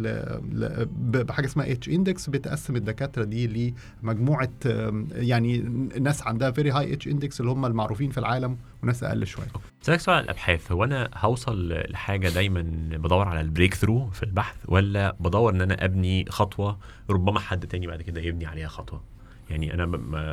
بحاجة 1.13 1.45
اسمها 1.45 1.71
H 1.72 1.89
index 1.89 2.29
بتقسم 2.29 2.75
الدكاترة 2.75 3.23
دي 3.23 3.73
لمجموعه 4.03 4.32
آم، 4.67 5.07
يعني 5.11 5.57
ناس 5.99 6.27
عندها 6.27 6.51
very 6.51 6.72
high 6.72 6.93
H 6.93 7.07
index 7.07 7.39
اللي 7.39 7.51
هم 7.51 7.65
المعروفين 7.65 8.09
في 8.09 8.17
العالم 8.17 8.57
وناس 8.83 9.03
أقل 9.03 9.27
شوية. 9.27 9.47
أسألك 9.83 9.99
سؤال 9.99 10.17
عن 10.17 10.23
الابحاث 10.23 10.71
هو 10.71 10.83
أنا 10.83 11.09
هوصل 11.15 11.69
لحاجة 11.89 12.29
دايما 12.29 12.61
بدور 12.91 13.27
على 13.27 13.41
ال 13.41 13.74
breakthrough 13.74 14.10
في 14.09 14.23
البحث 14.23 14.55
ولا 14.67 15.15
بدور 15.19 15.53
إن 15.53 15.61
أنا 15.61 15.85
أبني 15.85 16.25
خطوة 16.29 16.77
ربما 17.09 17.39
حد 17.39 17.67
تاني 17.67 17.87
بعد 17.87 18.01
كده 18.01 18.21
يبني 18.21 18.45
عليها 18.45 18.67
خطوة؟ 18.67 19.01
يعني 19.49 19.73
أنا 19.73 19.85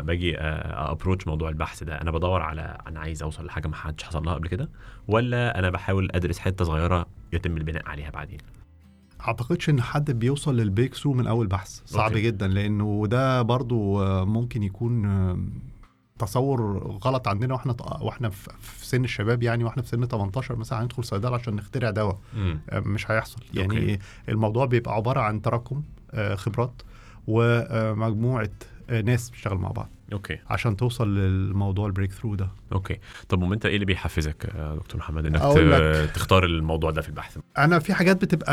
باجي 0.02 0.38
approach 0.38 1.26
موضوع 1.26 1.48
البحث 1.48 1.82
ده. 1.82 2.00
أنا 2.00 2.10
بدور 2.10 2.42
على 2.42 2.78
أنا 2.86 3.00
عايز 3.00 3.22
أوصل 3.22 3.46
لحاجة 3.46 3.68
ما 3.68 3.74
حدش 3.76 4.02
وصل 4.04 4.24
لها 4.24 4.34
قبل 4.34 4.48
كده 4.48 4.68
ولا 5.08 5.58
أنا 5.58 5.70
بحاول 5.70 6.08
أدرس 6.14 6.38
حتة 6.38 6.64
صغيرة 6.64 7.06
يتم 7.32 7.56
البناء 7.56 7.88
عليها 7.88 8.10
بعدين؟ 8.10 8.38
أعتقدش 9.28 9.70
إن 9.70 9.82
حد 9.82 10.10
بيوصل 10.10 10.56
لل 10.56 10.94
breakthrough 10.94 11.12
من 11.12 11.26
أول 11.26 11.46
بحث 11.46 11.80
صعب 11.86 12.10
okay. 12.10 12.22
جدا 12.22 12.48
لأنه 12.48 13.04
ده 13.06 13.42
برضو 13.42 14.04
ممكن 14.24 14.62
يكون 14.62 15.06
تصور 16.18 16.78
غلط 17.04 17.28
عندنا 17.28 17.54
وإحنا 17.54 17.76
وإحنا 18.00 18.28
في 18.30 18.86
سن 18.86 19.04
الشباب 19.04 19.42
يعني 19.42 19.64
وإحنا 19.64 19.82
في 19.82 19.88
سن 19.88 20.06
18 20.06 20.56
مثلا 20.56 20.82
هندخل 20.82 21.04
صيدلة 21.04 21.34
عشان 21.34 21.54
نخترع 21.54 21.90
دواء 21.90 22.18
آه، 22.70 22.80
مش 22.80 23.10
هيحصل 23.10 23.40
يعني 23.54 23.92
okay. 23.92 23.98
الموضوع 24.28 24.66
بيبقى 24.66 24.94
عبارة 24.94 25.20
عن 25.20 25.42
تراكم 25.42 25.82
آه، 26.10 26.34
خبرات 26.34 26.82
ومجموعة 27.26 28.50
ناس 28.90 29.30
بتشتغل 29.30 29.58
مع 29.58 29.68
بعض. 29.70 29.88
أوكي. 30.12 30.38
عشان 30.48 30.76
توصل 30.76 31.14
للموضوع 31.14 31.86
ال 31.86 32.12
breakthrough 32.12 32.34
ده. 32.34 32.48
Okay. 32.72 32.98
طب 33.28 33.42
وأنت 33.42 33.66
إيه 33.66 33.74
اللي 33.74 33.86
بيحفزك 33.86 34.52
يا 34.54 34.74
دكتور 34.74 35.00
محمد 35.00 35.26
إنك 35.26 35.40
ت- 35.40 36.10
تختار 36.14 36.44
الموضوع 36.44 36.90
ده 36.90 37.02
في 37.02 37.08
البحث؟ 37.08 37.38
أنا 37.58 37.78
في 37.78 37.94
حاجات 37.94 38.22
بتبقى 38.22 38.52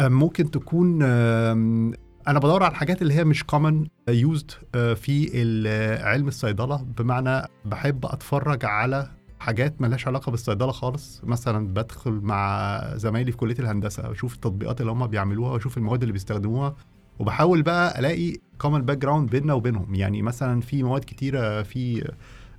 آه، 0.00 0.08
ممكن 0.08 0.50
تكون 0.50 1.02
أنا 1.02 2.38
بدور 2.38 2.62
على 2.62 2.70
الحاجات 2.70 3.02
اللي 3.02 3.14
هي 3.14 3.24
مش 3.24 3.44
common 3.44 3.86
used 4.08 4.50
في 4.72 5.30
ال- 5.34 6.02
علم 6.02 6.28
الصيدلة. 6.28 6.76
بمعنى 6.98 7.42
بحب 7.64 8.06
أتفرج 8.06 8.64
على 8.64 9.10
حاجات 9.40 9.80
ملهاش 9.82 10.06
علاقة 10.08 10.30
بالصيدلة 10.30 10.72
خالص. 10.72 11.20
مثلا 11.24 11.66
بدخل 11.74 12.12
مع 12.12 12.80
زمايلي 12.96 13.30
في 13.32 13.36
كلية 13.38 13.58
الهندسة 13.58 14.12
أشوف 14.12 14.34
التطبيقات 14.34 14.80
اللي 14.80 14.92
هم 14.92 15.06
بيعملوها 15.06 15.52
وأشوف 15.52 15.76
المواد 15.78 16.02
اللي 16.02 16.12
بيستخدموها. 16.12 16.76
وبحاول 17.18 17.62
بقى 17.62 17.98
ألاقي 17.98 18.36
common 18.58 18.82
background 18.82 19.30
بيننا 19.30 19.54
وبينهم. 19.54 19.94
يعني 19.94 20.22
مثلا 20.22 20.60
في 20.60 20.82
مواد 20.82 21.04
كتيرة 21.04 21.62
في 21.62 22.10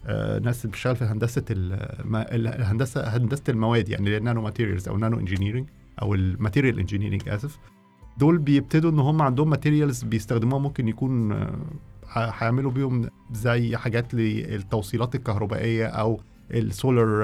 آه، 0.06 0.40
ناس 0.40 0.66
بتشتغل 0.66 0.96
في 0.96 1.06
هندسة 1.06 1.44
الهندسه 1.52 3.18
هندسة 3.18 3.44
المواد 3.50 3.90
يعني 3.90 4.18
ال 4.18 4.22
nano 4.22 4.42
materials 4.42 4.88
أو 4.88 4.98
nano 4.98 5.20
engineering 5.20 5.68
أو 6.02 6.14
ال 6.14 6.21
material 6.21 6.80
engineering 6.80 7.30
آسف. 7.30 7.60
دول 8.18 8.38
بيبتدوا 8.38 8.92
إن 8.92 9.00
هم 9.00 9.22
عندهم 9.22 9.50
materials 9.50 10.04
بيستخدموها 10.04 10.62
ممكن 10.62 10.88
يكون 10.88 11.32
آه، 11.32 11.60
هيعملوا 12.14 12.72
بيهم 12.72 13.10
زي 13.32 13.78
حاجات 13.78 14.14
للتوصيلات 14.14 15.16
الكهربائية 15.16 15.86
أو 15.86 16.22
ال 16.52 16.63
solar 16.63 17.22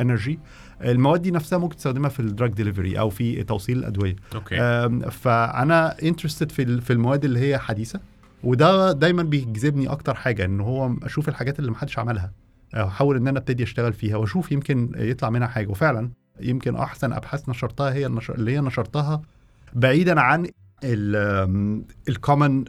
energy. 0.00 0.38
المواد 0.82 1.22
دي 1.22 1.30
نفسها 1.30 1.58
ممكن 1.58 1.76
تستخدمها 1.76 2.08
في 2.10 2.20
ال 2.20 2.26
drug 2.26 2.52
delivery 2.52 2.98
أو 2.98 3.10
في 3.10 3.42
توصيل 3.44 3.78
الأدوية. 3.78 4.16
Okay. 4.34 4.60
آم، 4.60 5.00
فأنا 5.00 5.96
interested 6.02 6.52
في 6.52 6.80
في 6.80 6.92
المواد 6.92 7.24
اللي 7.24 7.40
هي 7.40 7.58
حديثة 7.58 8.00
وده 8.44 8.92
دايما 8.92 9.22
بيجذبني 9.22 9.88
أكتر 9.88 10.14
حاجة 10.14 10.44
إن 10.44 10.60
هو 10.60 10.92
أشوف 11.02 11.28
الحاجات 11.28 11.58
اللي 11.58 11.70
محدش 11.70 11.98
عملها 11.98 12.32
أحاول 12.74 13.16
إن 13.16 13.28
أنا 13.28 13.38
أبتدي 13.38 13.62
أشتغل 13.62 13.92
فيها 13.92 14.16
وأشوف 14.16 14.52
يمكن 14.52 14.92
يطلع 14.96 15.30
منها 15.30 15.48
حاجة. 15.48 15.68
وفعلا 15.68 16.10
يمكن 16.40 16.76
أحسن 16.76 17.12
أبحاث 17.12 17.48
نشرتها 17.48 17.92
هي 17.92 18.06
النشر 18.06 18.34
اللي 18.34 18.52
هي 18.52 18.60
نشرتها 18.60 19.22
بعيدا 19.74 20.20
عن 20.20 20.46
ال 22.08 22.16
common 22.16 22.64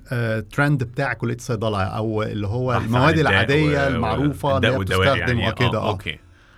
trend 0.51 0.83
بتاع 0.83 1.13
كلية 1.13 1.35
الصيدلة 1.35 1.83
أو 1.83 2.23
اللي 2.23 2.47
هو 2.47 2.77
المواد 2.77 3.19
العادية 3.19 3.85
و- 3.85 3.87
المعروفة 3.87 4.57
اللي 4.57 4.67
هي 4.67 4.79
بتستخدم 4.79 5.17
يعني. 5.39 5.49
وكده 5.49 5.77
آه 5.77 5.87
آه. 5.87 5.89
okay. 5.89 6.17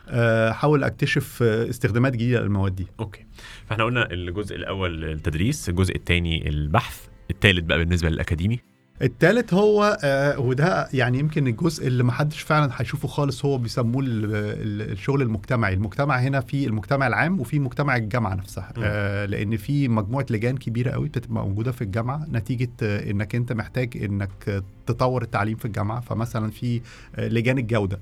آه، 0.10 0.52
احاول 0.52 0.84
أكتشف 0.84 1.44
آه، 1.44 1.70
استخدامات 1.70 2.14
جديدة 2.14 2.42
للمواد 2.42 2.76
دي. 2.76 2.88
okay. 3.00 3.26
فإحنا 3.66 3.84
قلنا 3.84 4.12
الجزء 4.12 4.56
الأول 4.56 5.04
التدريس 5.06 5.70
الجزء 5.70 5.96
الثاني 5.96 6.50
البحث 6.50 7.08
الثالث 7.32 7.60
بقى 7.66 7.78
بالنسبة 7.78 8.10
للأكاديمي. 8.10 8.60
التالت 9.02 9.54
هو 9.54 9.98
آه 10.04 10.40
وده 10.40 10.88
يعني 10.94 11.20
يمكن 11.20 11.48
الجزء 11.48 11.88
اللي 11.88 12.04
محدش 12.04 12.42
فعلا 12.42 12.70
هيشوفه 12.76 13.08
خالص 13.08 13.46
هو 13.46 13.58
بيسموه 13.58 14.04
ال- 14.04 14.26
ال- 14.36 14.92
الشغل 14.92 15.22
المجتمعي. 15.22 15.74
المجتمع 15.74 16.16
هنا 16.20 16.40
في 16.40 16.66
المجتمع 16.68 17.08
العام 17.08 17.40
وفي 17.40 17.60
مجتمع 17.60 17.96
الجامعة 17.96 18.34
نفسها. 18.36 18.74
آه 18.84 19.26
لأن 19.26 19.58
في 19.58 19.88
مجموعة 19.88 20.26
لجان 20.30 20.58
كبيرة 20.58 20.92
قوي 20.92 21.08
بتبقى 21.10 21.44
موجودة 21.46 21.72
في 21.72 21.82
الجامعة 21.82 22.26
نتيجة 22.32 22.70
آه 22.84 23.12
إنك 23.12 23.36
أنت 23.36 23.54
محتاج 23.54 23.98
إنك 24.04 24.30
آه، 24.50 24.64
تطور 24.86 25.22
التعليم 25.22 25.58
في 25.58 25.66
الجامعة. 25.66 26.00
فمثلا 26.00 26.52
في 26.52 26.82
آه 27.16 27.28
لجان 27.28 27.58
الجودة. 27.58 27.96
آه، 27.98 28.00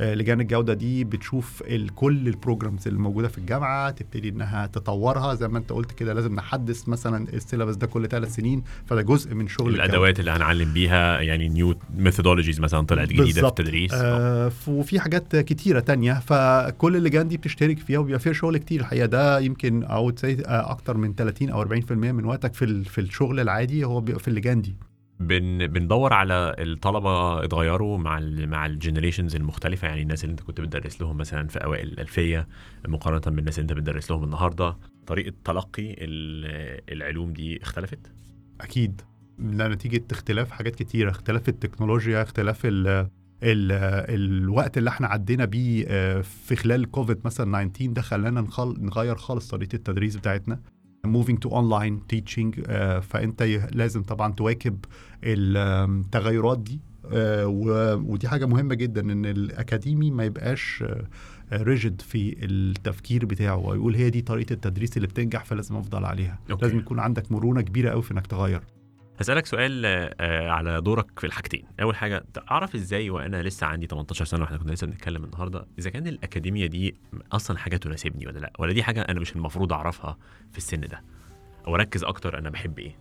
لجان 0.00 0.40
الجودة 0.40 0.74
دي 0.74 1.04
بتشوف 1.04 1.62
كل 1.94 2.28
ال 2.28 2.35
programs 2.35 2.88
اللي 2.88 2.98
موجودة 2.98 3.28
في 3.28 3.38
الجامعة 3.38 3.90
تبتدي 3.90 4.28
إنها 4.28 4.66
تطورها 4.66 5.34
زي 5.34 5.48
ما 5.48 5.58
أنت 5.58 5.72
قلت 5.72 5.92
كده 5.92 6.12
لازم 6.12 6.34
نحدث 6.34 6.88
مثلا 6.88 7.28
ال 7.32 7.37
syllabus 7.37 7.74
ده 7.76 7.86
كل 7.86 8.08
ثلاث 8.08 8.34
سنين 8.34 8.62
فده 8.86 9.02
جزء 9.02 9.34
من 9.34 9.48
شغل. 9.48 9.74
الأدوات 9.74 10.20
اللي 10.20 10.30
هنعلم 10.30 10.72
بيها 10.72 11.20
يعني 11.20 11.48
new 11.48 11.74
methodologies 11.96 12.60
مثلا 12.60 12.80
طلعت 12.86 13.08
جديدة 13.08 13.24
في 13.24 13.32
بالظبط. 13.32 13.60
التدريس 13.60 13.94
آه. 13.94 14.46
آه 14.46 14.52
وفي 14.70 15.00
حاجات 15.00 15.36
كتيرة 15.36 15.80
تانية 15.80 16.12
فكل 16.12 16.96
اللجان 16.96 17.28
دي 17.28 17.36
بتشترك 17.36 17.78
فيها 17.78 17.98
وبيبقى 17.98 18.20
فيها 18.20 18.32
شغل 18.32 18.56
كتير 18.56 18.80
الحقيقة 18.80 19.06
ده 19.06 19.38
يمكن 19.40 19.82
أو 19.84 20.12
أكتر 20.44 20.96
من 20.96 21.14
30 21.14 21.50
أو 21.50 21.64
40% 21.64 21.92
من 21.92 22.24
وقتك 22.24 22.54
في 22.54 22.84
في 22.84 23.00
الشغل 23.00 23.40
العادي 23.40 23.84
هو 23.84 24.00
بيبقى 24.00 24.20
في 24.20 24.28
اللجان 24.28 24.60
دي 24.62 24.74
بن 25.26 25.66
بندور 25.66 26.12
على 26.12 26.54
الطلبة 26.58 27.44
اتغيروا 27.44 27.98
مع 27.98 28.18
ال 28.18 28.48
مع 28.48 28.66
ال 28.66 28.72
generations 28.72 29.36
المختلفة 29.36 29.88
يعني 29.88 30.02
الناس 30.02 30.24
اللي 30.24 30.30
انت 30.32 30.40
كنت 30.40 30.60
بتدرس 30.60 31.00
لهم 31.00 31.16
مثلا 31.16 31.48
في 31.48 31.58
أوائل 31.64 31.88
الألفية 31.88 32.48
مقارنة 32.88 33.36
بالناس 33.36 33.58
اللي 33.58 33.62
انت 33.70 33.72
بتدرس 33.72 34.10
لهم 34.10 34.24
النهارده. 34.24 34.76
طريقة 35.06 35.32
تلقي 35.44 35.92
ال- 35.98 36.80
العلوم 36.92 37.32
دي 37.32 37.62
اختلفت؟ 37.62 38.12
أكيد. 38.60 39.00
نتيجة 39.40 40.04
اختلاف 40.12 40.50
حاجات 40.50 40.76
كتيرة. 40.76 41.10
اختلاف 41.10 41.48
التكنولوجيا 41.48 42.22
اختلاف 42.22 42.60
ال 42.66 42.86
ال 43.42 43.72
الوقت 44.08 44.78
اللي 44.78 44.90
إحنا 44.90 45.06
عدينا 45.06 45.44
بيه 45.44 45.84
آه، 45.88 46.20
في 46.20 46.56
خلال 46.56 46.90
كوفيد 46.90 47.18
مثلا 47.24 47.68
19 47.68 47.92
ده 47.92 48.02
خلانا. 48.02 48.46
نغير 48.78 49.16
خالص 49.16 49.48
طريقة 49.48 49.76
التدريس 49.76 50.16
بتاعتنا. 50.16 50.60
Moving 51.04 51.36
to 51.46 51.50
online 51.50 52.14
teaching. 52.14 52.62
آه، 52.66 53.00
فأنت 53.00 53.42
لازم 53.72 54.02
طبعا 54.02 54.32
تواكب 54.32 54.84
التغيرات 55.24 56.58
دي. 56.58 56.80
آه، 57.12 57.46
ودي 57.96 58.28
حاجة 58.28 58.46
مهمة 58.46 58.74
جدا 58.74 59.00
إن 59.00 59.26
الأكاديمي 59.26 60.10
ما 60.10 60.24
يبقاش 60.24 60.84
rigid 61.52 62.00
في 62.00 62.36
التفكير 62.44 63.24
بتاعه. 63.26 63.56
ويقول 63.56 63.94
هي 63.94 64.10
دي 64.10 64.22
طريقة 64.22 64.52
التدريس 64.52 64.96
اللي 64.96 65.08
بتنجح 65.08 65.44
فلازم 65.44 65.76
أفضل 65.76 66.04
عليها. 66.04 66.38
okay. 66.50 66.66
لازم 66.66 66.78
يكون 66.78 66.98
عندك 66.98 67.32
مرونة 67.32 67.60
كبيرة 67.60 67.90
قوي 67.90 68.02
في 68.02 68.12
إنك 68.12 68.26
تغير. 68.26 68.60
هسألك 69.20 69.46
سؤال 69.46 69.82
آه، 69.86 70.50
على 70.50 70.80
دورك 70.80 71.18
في 71.18 71.26
الحاجتين. 71.26 71.64
أول 71.82 71.96
حاجة 71.96 72.24
أعرف 72.50 72.74
إزاي 72.74 73.10
وأنا 73.10 73.42
لسه 73.42 73.66
عندي 73.66 73.86
18 73.86 74.24
سنة 74.24 74.40
وإحنا 74.40 74.56
كنا 74.56 74.72
لسه 74.72 74.86
بنتكلم 74.86 75.24
النهاردة 75.24 75.66
إذا 75.78 75.90
كان 75.90 76.06
الأكاديمية 76.06 76.66
دي 76.66 76.94
أصلا 77.32 77.58
حاجة 77.58 77.76
تناسبني 77.76 78.26
ولا 78.26 78.38
لأ؟ 78.38 78.52
ولا 78.58 78.72
دي 78.72 78.82
حاجة 78.82 79.00
أنا 79.02 79.20
مش 79.20 79.36
المفروض 79.36 79.72
أعرفها 79.72 80.16
في 80.52 80.58
السن 80.58 80.80
ده؟ 80.80 81.02
أو 81.66 81.74
أركز 81.74 82.04
أكتر 82.04 82.38
أنا 82.38 82.50
بحب 82.50 82.78
إيه؟ 82.78 82.96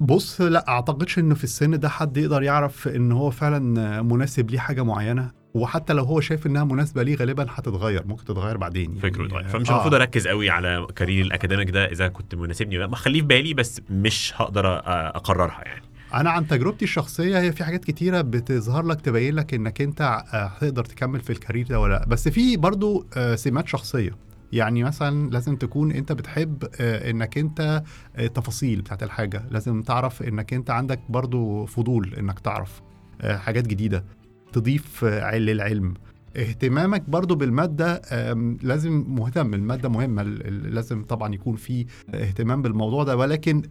بص 0.00 0.40
لأ 0.40 0.68
أعتقدش 0.68 1.18
إنه 1.18 1.34
في 1.34 1.44
السن 1.44 1.78
ده 1.78 1.88
حد 1.88 2.16
يقدر 2.16 2.42
يعرف 2.42 2.88
إن 2.88 3.12
هو 3.12 3.30
فعلا 3.30 4.02
مناسب 4.02 4.50
ليه 4.50 4.58
حاجة 4.58 4.82
معينة. 4.84 5.30
وحتى 5.62 5.92
لو 5.92 6.04
هو 6.04 6.20
شايف 6.20 6.46
إنها 6.46 6.64
مناسبة 6.64 7.02
ليه 7.02 7.16
غالبا 7.16 7.46
هتتغير 7.50 8.06
ممكن 8.06 8.24
تتغير 8.24 8.56
بعدين 8.56 8.88
يعني. 8.90 9.00
فكره 9.00 9.26
اتغير. 9.26 9.48
فمش 9.48 9.70
آه. 9.70 9.72
المفروض 9.74 9.94
أركز 9.94 10.28
قوي 10.28 10.50
على 10.50 10.86
career 10.96 11.24
ال 11.24 11.29
academic 11.29 11.70
ده 11.70 11.84
إذا 11.84 12.08
كنت 12.08 12.34
مناسبني 12.34 12.76
ولا 12.76 12.84
لأ. 12.84 12.90
بخليه 12.90 13.20
في 13.20 13.26
بالي 13.26 13.54
بس 13.54 13.80
مش 13.90 14.32
هقدر 14.36 14.82
أقررها 14.86 15.62
يعني. 15.66 15.82
أنا 16.14 16.30
عن 16.30 16.46
تجربتي 16.46 16.84
الشخصية 16.84 17.40
هي 17.40 17.52
في 17.52 17.64
حاجات 17.64 17.84
كتيرة 17.84 18.20
بتظهر 18.20 18.84
لك 18.86 19.00
تبين 19.00 19.34
لك 19.34 19.54
إنك 19.54 19.80
أنت 19.80 20.00
آه، 20.00 20.44
هتقدر 20.46 20.84
تكمل 20.84 21.20
في 21.20 21.30
ال 21.30 21.35
career 21.35 21.66
ده 21.66 21.80
ولا 21.80 21.92
لأ. 21.94 22.06
بس 22.06 22.28
في 22.28 22.56
برضو 22.56 23.06
آه، 23.16 23.34
سمات 23.34 23.68
شخصية. 23.68 24.10
يعني 24.52 24.82
مثلا 24.84 25.30
لازم 25.30 25.56
تكون 25.56 25.92
أنت 25.92 26.12
بتحب 26.12 26.64
آه، 26.80 27.10
إنك 27.10 27.38
أنت 27.38 27.82
آه، 28.16 28.26
تفاصيل 28.26 28.80
بتاعت 28.80 29.02
الحاجة. 29.02 29.44
لازم 29.50 29.82
تعرف 29.82 30.22
إنك 30.22 30.54
أنت 30.54 30.70
عندك 30.70 31.00
برضو 31.08 31.66
فضول 31.66 32.14
إنك 32.14 32.40
تعرف 32.40 32.82
آه، 33.20 33.36
حاجات 33.36 33.66
جديدة. 33.66 34.04
تضيف 34.52 35.04
للعلم 35.04 35.94
اهتمامك 36.36 37.10
برضو 37.10 37.34
بالمادة 37.34 38.02
آم، 38.12 38.58
لازم 38.62 39.04
مهتم 39.08 39.54
المادة 39.54 39.88
مهمة 39.88 40.22
ال- 40.22 40.46
ال- 40.48 40.74
لازم 40.74 41.04
طبعا 41.04 41.34
يكون 41.34 41.56
في 41.56 41.86
اهتمام 42.14 42.62
بالموضوع 42.62 43.04
ده 43.04 43.16
ولكن 43.16 43.62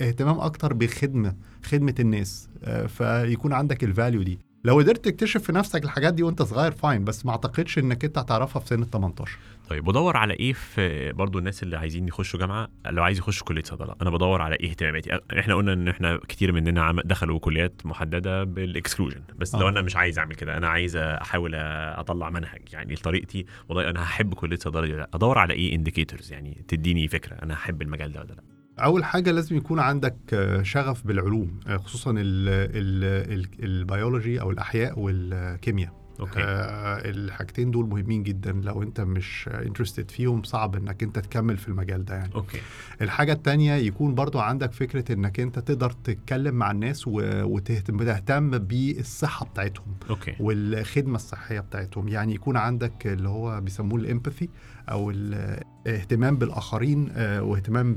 اهتمام 0.00 0.40
أكتر 0.40 0.72
بخدمة 0.72 1.34
خدمة 1.64 1.94
الناس 2.00 2.48
آه، 2.64 2.86
فيكون 2.86 3.52
عندك 3.52 3.84
ال 3.84 3.90
value 3.90 4.22
دي. 4.22 4.38
لو 4.64 4.78
قدرت 4.78 5.04
تكتشف 5.04 5.42
في 5.42 5.52
نفسك 5.52 5.84
الحاجات 5.84 6.14
دي 6.14 6.22
وانت 6.22 6.42
صغير 6.42 6.72
fine 6.72 7.04
بس 7.04 7.26
ما 7.26 7.32
اعتقدش 7.32 7.78
انك 7.78 8.04
انت 8.04 8.18
هتعرفها 8.18 8.60
في 8.60 8.66
سن 8.68 8.82
ال 8.82 8.90
18 8.90 9.38
طيب 9.68 9.84
بدور 9.84 10.16
على 10.16 10.34
إيه 10.34 10.52
في 10.52 11.12
برضو 11.12 11.38
الناس 11.38 11.62
اللي 11.62 11.76
عايزين 11.76 12.08
يخشوا 12.08 12.40
جامعة 12.40 12.68
لو 12.86 13.02
عايز 13.02 13.18
يخش 13.18 13.42
كلية 13.42 13.62
صيدلة؟ 13.62 13.94
أنا 14.02 14.10
بدور 14.10 14.42
على 14.42 14.54
إيه 14.54 14.70
اهتماماتي؟ 14.70 15.18
إحنا 15.38 15.54
قلنا 15.54 15.72
إن 15.72 15.88
إحنا 15.88 16.16
كتير 16.28 16.52
مننا 16.52 17.02
دخلوا 17.04 17.38
كليات 17.38 17.82
محددة 17.84 18.44
بال 18.44 18.58
exclusion 18.58 19.20
بس 19.38 19.54
لو 19.54 19.66
آه. 19.66 19.70
أنا 19.70 19.82
مش 19.82 19.96
عايز 19.96 20.18
أعمل 20.18 20.34
كده 20.34 20.56
أنا 20.56 20.68
عايز 20.68 20.96
أحاول 20.96 21.54
أطلع 21.54 22.30
منهج. 22.30 22.62
يعني 22.72 22.94
لطريقتي 22.94 23.46
والله 23.68 23.90
أنا 23.90 24.02
هحب 24.02 24.34
كلية 24.34 24.56
صيدلة. 24.56 25.06
أدور 25.14 25.38
على 25.38 25.54
إيه 25.54 25.74
indicators 25.74 26.32
يعني 26.32 26.64
تديني 26.68 27.08
فكرة 27.08 27.34
أنا 27.34 27.54
هحب 27.54 27.82
المجال 27.82 28.12
ده 28.12 28.20
ولا 28.20 28.28
لأ؟ 28.28 28.59
أول 28.84 29.04
حاجة 29.04 29.30
لازم 29.30 29.56
يكون 29.56 29.78
عندك 29.80 30.16
آه، 30.32 30.62
شغف 30.62 31.06
بالعلوم 31.06 31.60
آه، 31.66 31.76
خصوصا 31.76 32.10
ال- 32.10 32.18
ال- 32.48 33.38
ال- 33.60 33.64
البيولوجي 33.64 34.40
أو 34.40 34.50
الأحياء 34.50 34.98
والكيمياء. 34.98 35.99
okay. 36.20 36.40
آه 36.42 37.10
الحاجتين 37.10 37.70
دول 37.70 37.88
مهمين 37.88 38.22
جدا 38.22 38.52
لو 38.52 38.82
أنت 38.82 39.00
مش 39.00 39.48
interested 39.52 40.10
فيهم 40.10 40.42
صعب 40.42 40.76
إنك 40.76 41.02
أنت 41.02 41.18
تكمل 41.18 41.56
في 41.56 41.68
المجال 41.68 42.04
ده 42.04 42.14
يعني. 42.14 42.34
okay. 42.34 42.60
الحاجة 43.02 43.32
التانية 43.32 43.74
يكون 43.74 44.14
برضو 44.14 44.38
عندك 44.38 44.72
فكرة 44.72 45.12
إنك 45.12 45.40
أنت 45.40 45.58
تقدر 45.58 45.90
تتكلم 45.90 46.54
مع 46.54 46.70
الناس 46.70 47.04
وتهتم 47.08 48.04
تهتم 48.04 48.50
بالصحة 48.58 49.46
بتاعتهم 49.46 49.94
okay. 50.10 50.34
والخدمة 50.40 51.16
الصحية 51.16 51.60
بتاعتهم. 51.60 52.08
يعني 52.08 52.34
يكون 52.34 52.56
عندك 52.56 53.06
اللي 53.06 53.28
هو 53.28 53.60
بيسموه 53.60 53.98
ال 54.00 54.06
empathy 54.06 54.48
أو 54.90 55.10
الاهتمام 55.10 56.36
بالآخرين 56.36 57.08
آه، 57.16 57.42
واهتمام 57.42 57.96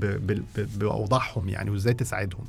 بأوضاعهم 0.78 1.50
يعني 1.50 1.70
وإزاي 1.70 1.94
تساعدهم. 1.94 2.46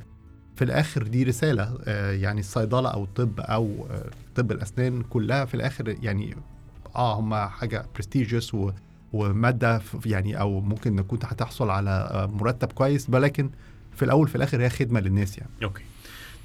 في 0.55 0.63
الآخر 0.63 1.03
دي 1.03 1.23
رسالة 1.23 1.77
آه، 1.85 2.11
يعني 2.11 2.39
الصيدلة 2.39 2.89
أو 2.89 3.03
الطب 3.03 3.39
أو 3.39 3.87
آه، 3.91 4.09
طب 4.35 4.51
الأسنان 4.51 5.01
كلها 5.01 5.45
في 5.45 5.53
الآخر 5.53 5.95
يعني 6.03 6.35
آه 6.95 7.19
هم 7.19 7.35
حاجة 7.35 7.85
prestigious 7.95 8.55
ومادة 9.13 9.81
يعني 10.05 10.39
أو 10.39 10.61
ممكن 10.61 10.95
نكون 10.95 11.19
هتحصل 11.23 11.69
على 11.69 12.09
آه، 12.11 12.25
مرتب 12.25 12.71
كويس 12.71 13.09
ولكن 13.09 13.49
في 13.95 14.05
الأول 14.05 14.27
في 14.27 14.35
الآخر 14.35 14.61
هي 14.61 14.69
خدمة 14.69 14.99
للناس 14.99 15.37
يعني. 15.37 15.49
okay. 15.63 15.83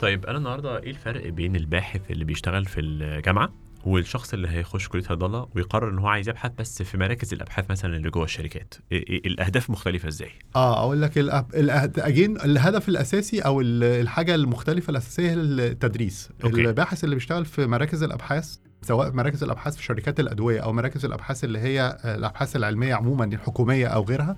طيب 0.00 0.26
أنا 0.26 0.38
النهارده 0.38 0.82
إيه 0.82 0.90
الفرق 0.90 1.28
بين 1.28 1.56
الباحث 1.56 2.10
اللي 2.10 2.24
بيشتغل 2.24 2.64
في 2.64 2.80
الجامعة 2.80 3.52
والشخص 3.84 4.32
اللي 4.32 4.48
هيخش 4.48 4.88
كلية 4.88 5.02
صيدلة 5.02 5.48
ويقرر 5.56 5.88
إن 5.90 5.98
هو 5.98 6.06
عايز 6.08 6.28
يبحث 6.28 6.50
بس 6.58 6.82
في 6.82 6.98
مراكز 6.98 7.32
الأبحاث 7.34 7.70
مثلا 7.70 7.96
اللي 7.96 8.10
جوه 8.10 8.24
الشركات 8.24 8.74
إيه 8.92 9.06
إيه 9.08 9.26
الأهداف 9.26 9.70
مختلفة 9.70 10.08
إزاي 10.08 10.30
آه 10.56 10.84
أقول 10.84 11.02
لك 11.02 11.18
الأب... 11.18 11.54
الأهد... 11.54 11.98
again 12.00 12.40
الهدف 12.40 12.88
الأساسي 12.88 13.40
أو 13.40 13.60
ال- 13.60 13.84
الحاجة 13.84 14.34
المختلفة 14.34 14.90
الأساسية 14.90 15.30
هي 15.30 15.34
التدريس 15.34 16.28
okay. 16.44 16.60
الباحث 16.68 17.04
اللي 17.04 17.14
بيشتغل 17.14 17.44
في 17.44 17.66
مراكز 17.66 18.02
الأبحاث 18.02 18.56
سواء 18.82 19.12
مراكز 19.12 19.42
الأبحاث 19.44 19.76
في 19.76 19.82
شركات 19.82 20.20
الأدوية 20.20 20.60
أو 20.60 20.72
مراكز 20.72 21.04
الأبحاث 21.04 21.44
اللي 21.44 21.58
هي 21.58 21.98
الأبحاث 22.04 22.56
العلمية 22.56 22.94
عموما 22.94 23.24
الحكومية 23.24 23.86
أو 23.86 24.04
غيرها. 24.04 24.36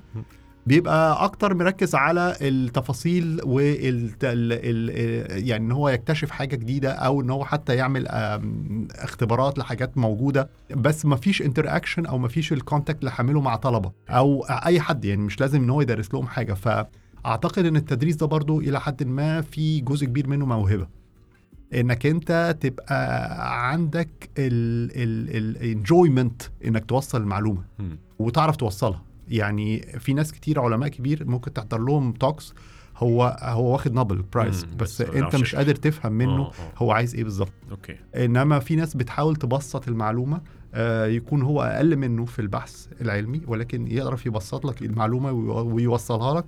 بيبقى 0.67 1.25
أكتر 1.25 1.55
مركز 1.55 1.95
على 1.95 2.37
التفاصيل 2.41 3.41
وال 3.45 4.11
ال... 4.23 4.23
ال... 4.23 5.49
يعني 5.49 5.65
إن 5.65 5.73
هو 5.73 5.89
يكتشف 5.89 6.31
حاجة 6.31 6.57
جديدة 6.57 6.93
أو 6.93 7.21
إن 7.21 7.31
هو 7.31 7.45
حتى 7.45 7.77
يعمل 7.77 8.09
اختبارات 8.95 9.59
لحاجات 9.59 9.99
موجودة. 9.99 10.51
بس 10.77 11.07
ما 11.07 11.17
فيش 11.17 11.43
interaction 11.43 12.07
أو 12.07 12.19
ما 12.19 12.29
فيش 12.29 12.53
ال 12.53 12.59
contact 12.59 13.01
اللي 13.01 13.11
هعمله 13.11 13.41
مع 13.41 13.57
طلبة 13.57 13.93
أو 14.11 14.43
أي 14.43 14.81
حد 14.81 15.05
يعني 15.05 15.23
مش 15.23 15.41
لازم 15.41 15.63
إن 15.63 15.71
هو 15.71 15.81
يدرس 15.81 16.15
لهم 16.15 16.27
حاجة. 16.27 16.55
فأعتقد 16.55 17.67
إن 17.67 17.77
التدريس 17.77 18.17
ده 18.17 18.27
برضو 18.27 18.61
إلى 18.61 18.81
حد 18.81 19.03
ما 19.03 19.41
في 19.41 19.81
جزء 19.81 20.07
كبير 20.07 20.29
منه 20.29 20.47
موهبة. 20.47 20.87
إنك 21.75 22.07
أنت 22.07 22.57
تبقى 22.61 23.71
عندك 23.71 24.31
ال 25.19 25.31
enjoyment 25.31 26.43
إنك 26.65 26.85
توصل 26.85 27.21
المعلومة. 27.21 27.63
وتعرف 28.19 28.57
توصلها. 28.57 29.03
يعني 29.33 29.83
في 29.83 30.15
ناس 30.15 30.33
كتير 30.33 30.61
علماء 30.61 30.89
كبير 30.89 31.25
ممكن 31.29 31.53
تحضر 31.53 31.79
لهم 31.79 32.13
talks 32.13 32.55
هو 32.97 33.37
هو 33.43 33.73
واخد 33.73 33.93
Nobel 33.93 34.23
Prize 34.33 34.65
بس, 34.65 35.03
بس 35.03 35.15
انت 35.15 35.37
مش. 35.37 35.55
قادر 35.55 35.75
تفهم 35.75 36.13
منه 36.13 36.43
آه، 36.43 36.47
آه. 36.51 36.73
هو 36.79 36.91
عايز 36.93 37.15
إيه 37.15 37.25
بالظبط 37.25 37.53
okay 37.71 37.97
انما 38.17 38.59
في 38.59 38.77
ناس 38.77 38.97
بتحاول 38.97 39.37
تبسط 39.37 39.89
المعلومة 39.89 40.41
آه، 40.75 41.07
يكون 41.07 41.43
هو 41.43 41.63
أقل 41.63 41.97
منه 41.97 42.25
في 42.25 42.39
البحث 42.39 42.87
العلمي 43.01 43.41
ولكن 43.47 43.87
يعرف 43.87 44.27
يبسط 44.27 44.65
لك 44.67 44.83
المعلومة 44.83 45.33
وي- 45.33 45.73
ويوصلها 45.73 46.35
لك 46.41 46.45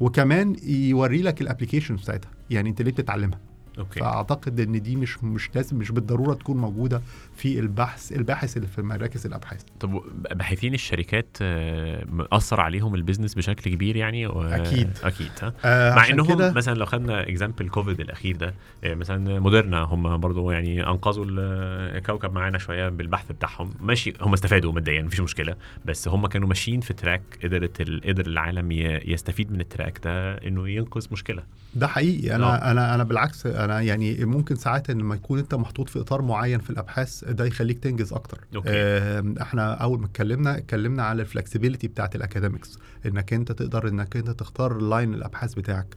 وكمان 0.00 0.56
يوري 0.64 1.22
لك 1.22 1.40
ال 1.40 1.45
application 1.45 1.96
بتاعتها 1.96 2.30
يعني 2.50 2.70
انت 2.70 2.82
ليه 2.82 2.90
بتتعلمها 2.92 3.40
okay. 3.78 4.00
فأعتقد 4.00 4.60
إن 4.60 4.82
دي 4.82 4.96
مش 4.96 5.24
مش 5.24 5.50
لازم 5.54 5.76
مش 5.76 5.90
بالضرورة 5.90 6.34
تكون 6.34 6.56
موجودة 6.56 7.02
في 7.36 7.58
البحث 7.58 8.12
الباحث 8.12 8.56
اللي 8.56 8.68
في 8.68 8.82
مراكز 8.82 9.26
الأبحاث. 9.26 9.62
طب 9.80 10.02
باحثين 10.34 10.74
الشركات 10.74 11.36
آه، 11.42 12.04
مأثر 12.12 12.60
عليهم 12.60 12.94
البيزنس 12.94 13.34
بشكل 13.34 13.70
كبير 13.70 13.96
يعني؟ 13.96 14.26
و... 14.26 14.42
أكيد. 14.42 14.90
أكيد 15.04 15.30
ها؟ 15.42 15.52
آه 15.64 15.94
مع 15.94 16.08
إنهم 16.10 16.34
كده 16.34 16.52
مثلا 16.52 16.74
لو 16.74 16.86
خدنا 16.86 17.28
example 17.28 17.68
كوفيد 17.68 18.00
الأخير 18.00 18.36
ده 18.36 18.54
آه، 18.84 18.94
مثلا 18.94 19.40
موديرنا 19.40 19.78
هم 19.82 20.16
برضو 20.20 20.50
يعني 20.50 20.86
أنقذوا 20.86 21.24
الكوكب 21.28 22.32
معانا 22.32 22.58
شوية 22.58 22.88
بالبحث 22.88 23.32
بتاعهم. 23.32 23.70
ماشي 23.80 24.12
هم 24.20 24.32
استفادوا 24.32 24.72
ماديا 24.72 25.02
مفيش 25.02 25.20
مشكلة. 25.20 25.56
بس 25.84 26.08
هم 26.08 26.26
كانوا 26.26 26.48
ماشيين 26.48 26.80
في 26.80 26.94
track 26.94 27.22
قدرت 27.44 27.80
ال- 27.80 28.00
قدر 28.08 28.26
العالم 28.26 28.72
ي- 28.72 29.00
يستفيد 29.12 29.52
من 29.52 29.60
ال 29.60 29.67
track 29.67 30.00
ده 30.04 30.34
إنه 30.34 30.68
ينقذ 30.68 31.06
مشكلة. 31.12 31.42
ده 31.74 31.86
حقيقي. 31.86 32.34
أنا 32.34 32.70
أنا 32.70 32.94
أنا 32.94 33.04
بالعكس 33.04 33.46
أنا 33.64 33.80
يعني 33.80 34.24
ممكن 34.24 34.54
ساعات 34.56 34.90
إن 34.90 34.98
لما 34.98 35.14
يكون 35.14 35.38
أنت 35.38 35.54
محطوط 35.54 35.88
في 35.88 36.00
إطار 36.00 36.22
معين 36.22 36.60
في 36.60 36.70
الأبحاث 36.70 37.24
ده 37.24 37.44
يخليك 37.44 37.78
تنجز 37.78 38.12
أكتر. 38.12 38.38
Okay. 38.56 38.68
آم، 38.70 39.34
إحنا 39.38 39.74
أول 39.74 40.00
ما 40.00 40.06
اتكلمنا 40.06 40.58
اتكلمنا 40.58 41.02
على 41.02 41.22
ال 41.22 41.28
flexibility 41.28 41.88
بتاعت 41.88 42.16
ال 42.16 42.22
academics 42.22 42.78
إنك 43.06 43.32
أنت 43.32 43.52
تقدر 43.52 43.88
إنك 43.88 44.16
أنت 44.16 44.30
تختار 44.30 44.78
line 44.78 45.14
الأبحاث 45.14 45.54
بتاعك. 45.54 45.94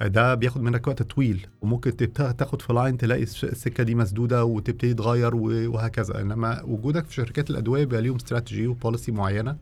ده 0.00 0.34
بياخد 0.34 0.60
منك 0.62 0.86
وقت 0.86 1.02
طويل 1.02 1.46
وممكن 1.62 1.96
تاخد 2.14 2.62
في 2.62 2.72
line 2.72 2.96
تلاقي 2.98 3.22
الس- 3.22 3.44
السكة 3.44 3.84
دي 3.84 3.94
مسدودة 3.94 4.44
وتبتدي 4.44 4.94
تغير 4.94 5.34
وهكذا. 5.36 6.20
إنما 6.20 6.62
وجودك 6.62 7.06
في 7.06 7.14
شركات 7.14 7.50
الأدوية 7.50 7.84
بيبقى 7.84 8.02
ليهم 8.02 8.16
strategy 8.16 8.66
و 8.66 8.73
policy 8.73 9.12
معينة 9.12 9.56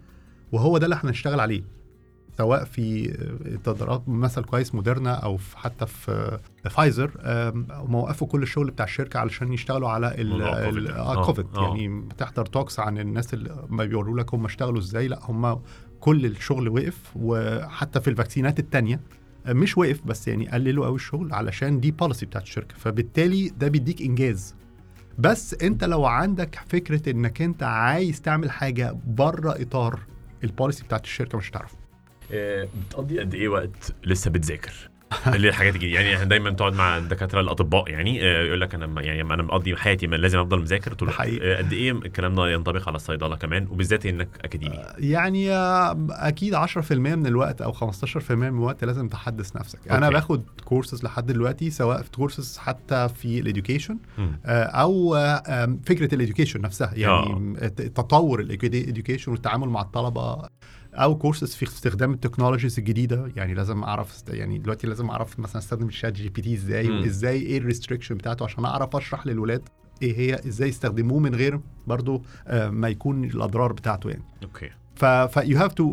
وهو 0.53 0.79
ده 0.79 0.85
اللي 0.85 0.95
إحنا 0.95 1.11
هنشتغل 1.11 1.41
عليه. 1.41 1.63
سواء 2.39 2.65
في 2.65 3.09
تدريبات 3.65 4.03
مثل 4.09 4.45
كويس 4.45 4.75
موديرنا 4.75 5.13
أو 5.15 5.37
في 5.37 5.59
حتى 5.59 5.87
في 5.87 6.39
فايزر 6.71 7.11
آم، 7.21 7.67
هم 7.71 7.95
وقفوا 7.95 8.27
كل 8.27 8.43
الشغل 8.43 8.71
بتاع 8.71 8.85
الشركة 8.85 9.19
علشان 9.21 9.53
يشتغلوا 9.53 9.89
على 9.89 10.15
ال- 10.21 10.31
موضوع 10.31 10.55
كوفيد 10.65 10.77
ال- 10.79 10.85
ده. 10.85 10.97
آه، 11.01 11.13
آه، 11.19 11.25
آه. 11.57 11.63
يعني 11.69 11.89
بتحضر 12.01 12.47
talks 12.47 12.81
عن 12.81 12.99
الناس 12.99 13.35
اللي 13.35 13.67
ما 13.69 13.85
بيوروا 13.85 14.19
لك 14.19 14.35
هم 14.35 14.45
اشتغلوا 14.45 14.79
إزاي. 14.79 15.09
لأ 15.09 15.19
هم 15.23 15.61
كل 16.01 16.27
الشغل 16.27 16.69
وقف 16.69 16.99
وحتى 17.17 18.01
في 18.01 18.11
ال 18.11 18.16
vaccineات 18.16 18.59
التانية 18.59 19.01
آه، 19.47 19.53
مش 19.53 19.79
وقف 19.79 20.03
بس 20.07 20.29
يعني 20.29 20.49
قللوا 20.49 20.87
قوي 20.87 20.95
الشغل 20.97 21.33
علشان 21.35 21.81
دي 21.81 21.91
policy 21.91 22.27
بتاعت 22.27 22.43
الشركة. 22.43 22.75
فبالتالي 22.79 23.49
ده 23.49 23.69
بيديك 23.69 24.03
إنجاز. 24.03 24.55
بس 25.19 25.55
أنت 25.55 25.85
لو 25.85 26.05
عندك 26.05 26.59
فكرة 26.69 27.11
إنك 27.11 27.43
أنت 27.43 27.63
عايز 27.63 28.21
تعمل 28.21 28.51
حاجة 28.51 28.97
بره 29.07 29.51
إطار 29.63 30.01
ال 30.45 30.50
policy 30.50 30.85
بتاعت 30.85 31.05
الشركة 31.05 31.39
مش 31.39 31.51
هتعرف 31.51 31.73
آه، 31.73 31.77
بتقضي 32.31 33.21
قد 33.21 33.35
إيه 33.35 33.49
وقت 33.49 33.95
لسه 34.05 34.31
بتذاكر 34.31 34.73
اللي 35.35 35.49
الحاجات 35.49 35.75
الجديده 35.75 36.01
يعني 36.01 36.15
إحنا 36.15 36.25
دايما 36.25 36.51
تقعد 36.51 36.75
مع 36.75 36.97
الدكاترة 36.97 37.41
الأطباء 37.41 37.89
يعني 37.91 38.23
آه، 38.25 38.43
يقول 38.43 38.61
لك 38.61 38.75
أنا 38.75 39.03
يعني 39.03 39.23
أنا 39.23 39.43
مقضي 39.43 39.77
حياتي 39.77 40.07
ما 40.07 40.17
لازم 40.17 40.39
أفضل 40.39 40.61
مذاكر 40.61 40.95
طول. 40.95 41.09
آه، 41.09 41.57
قد 41.59 41.73
إيه 41.73 41.93
الكلام 41.93 42.35
ده 42.35 42.51
ينطبق 42.51 42.89
على 42.89 42.97
الصيدلة 42.97 43.37
كمان 43.37 43.67
وبالذات 43.71 44.07
إنك 44.07 44.29
أكاديمي 44.45 44.79
يعني 44.99 45.51
آه، 45.53 46.07
أكيد 46.11 46.55
10% 46.55 46.93
من 46.93 47.27
الوقت 47.27 47.63
أو 47.63 47.73
15% 47.73 48.31
من 48.31 48.47
الوقت 48.49 48.85
لازم 48.85 49.09
تحدث 49.09 49.57
نفسك 49.57 49.79
okay. 49.79 49.91
أنا. 49.99 50.11
باخد 50.11 50.43
كورسز 50.65 51.05
لحد 51.05 51.27
دلوقتي 51.27 51.71
سواء 51.71 52.03
في 52.03 52.11
كورسز 52.11 52.59
حتى 52.59 53.09
في 53.09 53.39
ال 53.41 53.46
education. 53.46 53.99
أو 54.47 55.17
آه، 55.17 55.79
فكرة 55.87 56.15
ال 56.15 56.19
education 56.19 56.61
نفسها 56.61 56.91
يعني 56.95 57.55
ت- 57.71 57.83
تطور 57.83 58.41
ال 58.41 58.50
education 58.50 59.33
والتعامل 59.33 59.69
مع 59.69 59.81
الطلبة 59.81 60.49
أو 60.95 61.19
كورسز 61.19 61.55
في 61.55 61.63
استخدام 61.63 62.13
ال 62.13 62.18
technologies 62.18 62.79
الجديدة. 62.79 63.33
يعني 63.37 63.55
لازم 63.55 63.83
أعرف 63.83 64.23
يعني 64.29 64.59
دلوقتي 64.59 64.87
لازم 64.87 65.11
أعرف 65.11 65.39
مثلا 65.39 65.59
أستخدم 65.59 65.89
ال 65.89 66.13
ChatGPT 66.13 66.55
إزاي. 66.55 66.91
وإزاي 66.91 67.41
إيه 67.41 67.59
ال 67.59 67.63
restriction 67.63 68.15
بتاعته 68.15 68.45
عشان 68.45 68.65
أعرف 68.65 68.97
أشرح 68.97 69.27
للولاد 69.27 69.69
إيه 70.03 70.19
هي 70.19 70.35
إزاي 70.35 70.69
يستخدموه 70.69 71.19
من 71.19 71.35
غير 71.35 71.61
برضو 71.87 72.23
آه، 72.47 72.71
ما 72.71 72.89
يكون 72.89 73.25
الأضرار 73.25 73.73
بتاعته 73.73 74.11
يعني. 74.11 74.25
Okay. 74.43 74.71
ف 74.95 75.05
ف 75.05 75.39
you 75.39 75.57
have 75.57 75.75
to 75.75 75.85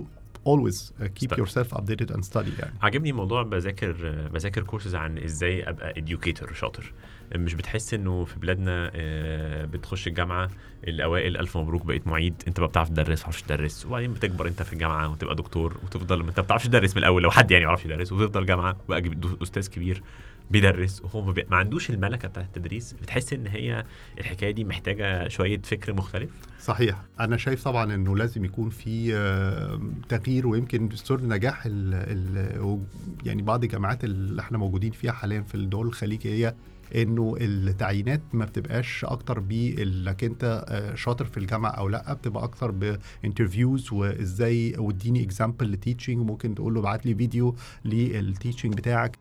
always 0.46 0.78
uh, 0.78 1.08
keep 1.20 1.30
Study. 1.32 1.42
yourself 1.42 1.74
updated 1.74 2.12
and 2.16 2.24
study 2.26 2.60
يعني. 2.60 2.74
عجبني 2.82 3.12
موضوع 3.12 3.44
بذاكر 3.44 3.96
آه، 4.04 4.28
بذاكر 4.28 4.64
كورسز 4.64 4.96
عن 4.96 5.18
إزاي 5.18 5.70
أبقى 5.70 5.94
educator 5.94 6.54
شاطر. 6.54 6.94
مش 7.36 7.54
بتحس 7.54 7.94
إنه 7.94 8.26
في 8.26 8.40
بلادنا 8.40 8.92
آه، 8.96 9.66
بتخش 9.66 10.08
الجامعة 10.08 10.50
الأوائل 10.88 11.38
ألف 11.38 11.58
مبروك 11.58 11.86
بقيت 11.86 12.08
معيد 12.08 12.34
أنت 12.48 12.60
بقى 12.60 12.70
بتعرف 12.70 12.90
تدرس 12.90 13.10
ما 13.10 13.16
بتعرفش 13.30 13.42
تدرس. 13.42 13.86
وبعدين 13.86 14.14
بتكبر 14.14 14.48
أنت 14.48 14.64
في 14.64 14.74
الجامعة 14.74 15.10
وتبقى 15.12 15.36
دكتور 15.36 15.78
وتفضل 15.84 16.20
أنت 16.28 16.40
ما 16.40 16.44
بتعرفش 16.46 16.68
تدرس 16.68 16.92
من 16.92 16.98
الأول 16.98 17.24
لو 17.24 17.32
حد 17.32 17.52
يعني 17.52 17.66
ما 17.66 17.70
يعرفش 17.70 17.86
يدرس 17.86 18.12
وتفضل 18.12 18.46
جامعة 18.46 18.76
وبقى 18.88 19.02
جب- 19.02 19.42
أستاذ 19.42 19.68
كبير 19.70 20.04
بيدرس 20.52 21.02
وهو 21.02 21.22
ما. 21.22 21.34
ما 21.50 21.58
عندوش 21.58 21.90
الملكة 21.90 22.28
بتاعت 22.28 22.46
التدريس. 22.46 22.94
بتحس 22.94 23.34
إن 23.34 23.48
هي 23.48 23.84
الحكاية 24.20 24.52
دي 24.52 24.64
محتاجة 24.64 25.28
شوية 25.28 25.62
فكر 25.64 25.94
مختلف؟ 25.94 26.30
صحيح. 26.62 27.02
أنا 27.20 27.38
شايف 27.38 27.64
طبعا 27.64 27.96
إنه 27.96 28.18
لازم 28.18 28.46
يكون 28.46 28.70
في 28.70 29.12
تغيير 30.10 30.48
ويمكن 30.48 30.90
سر 30.96 31.22
نجاح 31.22 31.66
ال 31.66 31.94
ال 31.94 32.80
يعني 33.26 33.42
بعض 33.42 33.64
الجامعات 33.64 34.04
اللي 34.04 34.42
إحنا 34.42 34.58
موجودين 34.58 34.92
فيها 34.92 35.12
حاليا 35.12 35.42
في 35.42 35.56
الدول 35.56 35.88
الخليجية 35.88 36.56
انه 36.96 37.36
التعيينات 37.40 38.22
ما 38.34 38.46
بتبقاش 38.46 39.06
أكتر 39.06 39.40
بانك 39.40 40.24
انت 40.24 40.66
آه، 40.68 40.96
شاطر 40.96 41.26
في 41.26 41.38
الجامعة 41.38 41.70
أو 41.72 41.90
لأ 41.90 42.14
بتبقى 42.14 42.44
أكتر 42.44 42.72
ب 43.24 43.30
interviews 43.30 43.94
وازاي 43.94 44.76
واديني 44.78 45.24
example 45.24 45.72
ل 45.72 45.77
teaching 45.77 46.20
وممكن 46.20 46.56
تقول 46.56 46.74
له 46.74 46.80
ابعت 46.80 47.06
لي 47.06 47.16
فيديو 47.16 47.56
لل 47.86 48.03
teaching 48.03 48.74
بتاعك. 48.74 49.18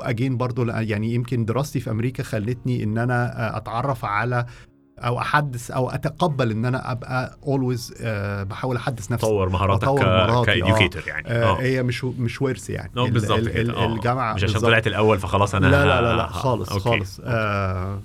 again 0.00 0.36
برضو 0.36 0.64
يعني 0.64 1.14
يمكن 1.14 1.44
دراستي 1.44 1.80
في 1.80 1.90
أمريكا 1.90 2.22
خلتني 2.22 2.84
إن 2.84 2.98
أنا 2.98 3.48
آه، 3.54 3.56
أتعرف 3.56 4.04
على 4.04 4.46
أو 4.98 5.18
أحدث 5.18 5.70
أو 5.70 5.90
أتقبل 5.90 6.50
إن 6.50 6.64
أنا 6.64 6.92
أبقى 6.92 7.36
always 7.46 7.94
بحاول 8.50 8.76
أحدث 8.76 9.12
نفسي. 9.12 9.26
طور 9.26 9.48
مهاراتك 9.48 9.84
أطور 9.84 10.00
ك... 10.00 10.04
مهاراتي، 10.04 10.62
آه. 10.62 10.90
يعني. 11.06 11.28
آه 11.28 11.44
آه. 11.44 11.60
هي 11.60 11.82
مش 11.82 12.04
مش 12.04 12.42
ورث 12.42 12.70
يعني. 12.70 12.90
ال- 12.96 13.10
بالظبط 13.10 13.38
آه. 13.48 13.86
الجامعة 13.94 14.34
مش 14.34 14.44
عشان. 14.44 14.60
طلعت 14.60 14.86
الأول 14.86 15.18
فخلاص 15.18 15.54
أنا 15.54 15.66
لا 15.66 15.84
لا 15.86 16.00
لا, 16.00 16.16
لا 16.16 16.26
خالص 16.26 16.68
okay. 16.68 16.84
خالص. 16.84 17.20
آه 17.24 18.00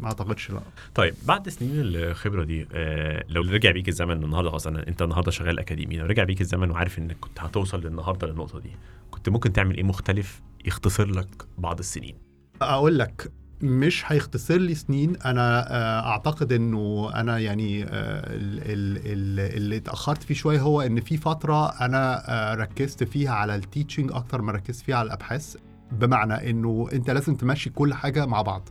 ما 0.00 0.06
أعتقدش 0.06 0.50
لا. 0.50 0.60
طيب 0.94 1.14
بعد 1.24 1.48
سنين 1.48 1.70
الخبرة 1.74 2.44
دي 2.44 2.66
آه 2.74 3.24
لو 3.28 3.42
رجع 3.42 3.70
بيك 3.70 3.88
الزمن 3.88 4.24
النهارده 4.24 4.50
خلاص 4.50 4.66
أنت 4.66 5.02
النهارده 5.02 5.30
شغال 5.30 5.58
أكاديمي 5.58 5.96
لو 5.96 6.06
رجع 6.06 6.24
بيك 6.24 6.40
الزمن 6.40 6.70
وعارف 6.70 6.98
إنك 6.98 7.16
كنت 7.20 7.40
هتوصل 7.40 7.80
للنهاردة 7.80 8.26
للنقطة 8.26 8.58
دي 8.60 8.70
كنت 9.10 9.28
ممكن 9.28 9.52
تعمل 9.52 9.76
إيه 9.76 9.82
مختلف 9.82 10.40
يختصر 10.64 11.06
لك 11.06 11.28
بعض 11.58 11.78
السنين؟ 11.78 12.14
أقول 12.62 12.98
لك 12.98 13.32
مش 13.62 14.02
هيختصر 14.06 14.56
لي 14.56 14.74
سنين. 14.74 15.16
أنا 15.16 15.72
آه، 15.74 16.08
أعتقد 16.10 16.52
إنه 16.52 17.10
أنا 17.14 17.38
يعني 17.38 17.84
آه، 17.84 17.88
ال- 17.88 18.58
ال- 18.58 18.98
ال- 19.06 19.56
اللي 19.56 19.76
اتأخرت 19.76 20.22
فيه 20.22 20.34
شوية 20.34 20.60
هو 20.60 20.80
إن 20.82 21.00
في 21.00 21.16
فترة 21.16 21.66
أنا 21.68 22.22
آه، 22.28 22.54
ركزت 22.54 23.04
فيها 23.04 23.30
على 23.30 23.54
ال 23.54 23.60
teaching 23.60 24.12
أكتر 24.12 24.42
ما 24.42 24.52
ركزت 24.52 24.84
فيها 24.84 24.96
على 24.96 25.06
الأبحاث. 25.06 25.56
بمعنى 25.92 26.50
إنه 26.50 26.88
أنت 26.92 27.10
لازم 27.10 27.34
تمشي 27.34 27.70
كل 27.70 27.94
حاجة 27.94 28.26
مع 28.26 28.42
بعض. 28.42 28.68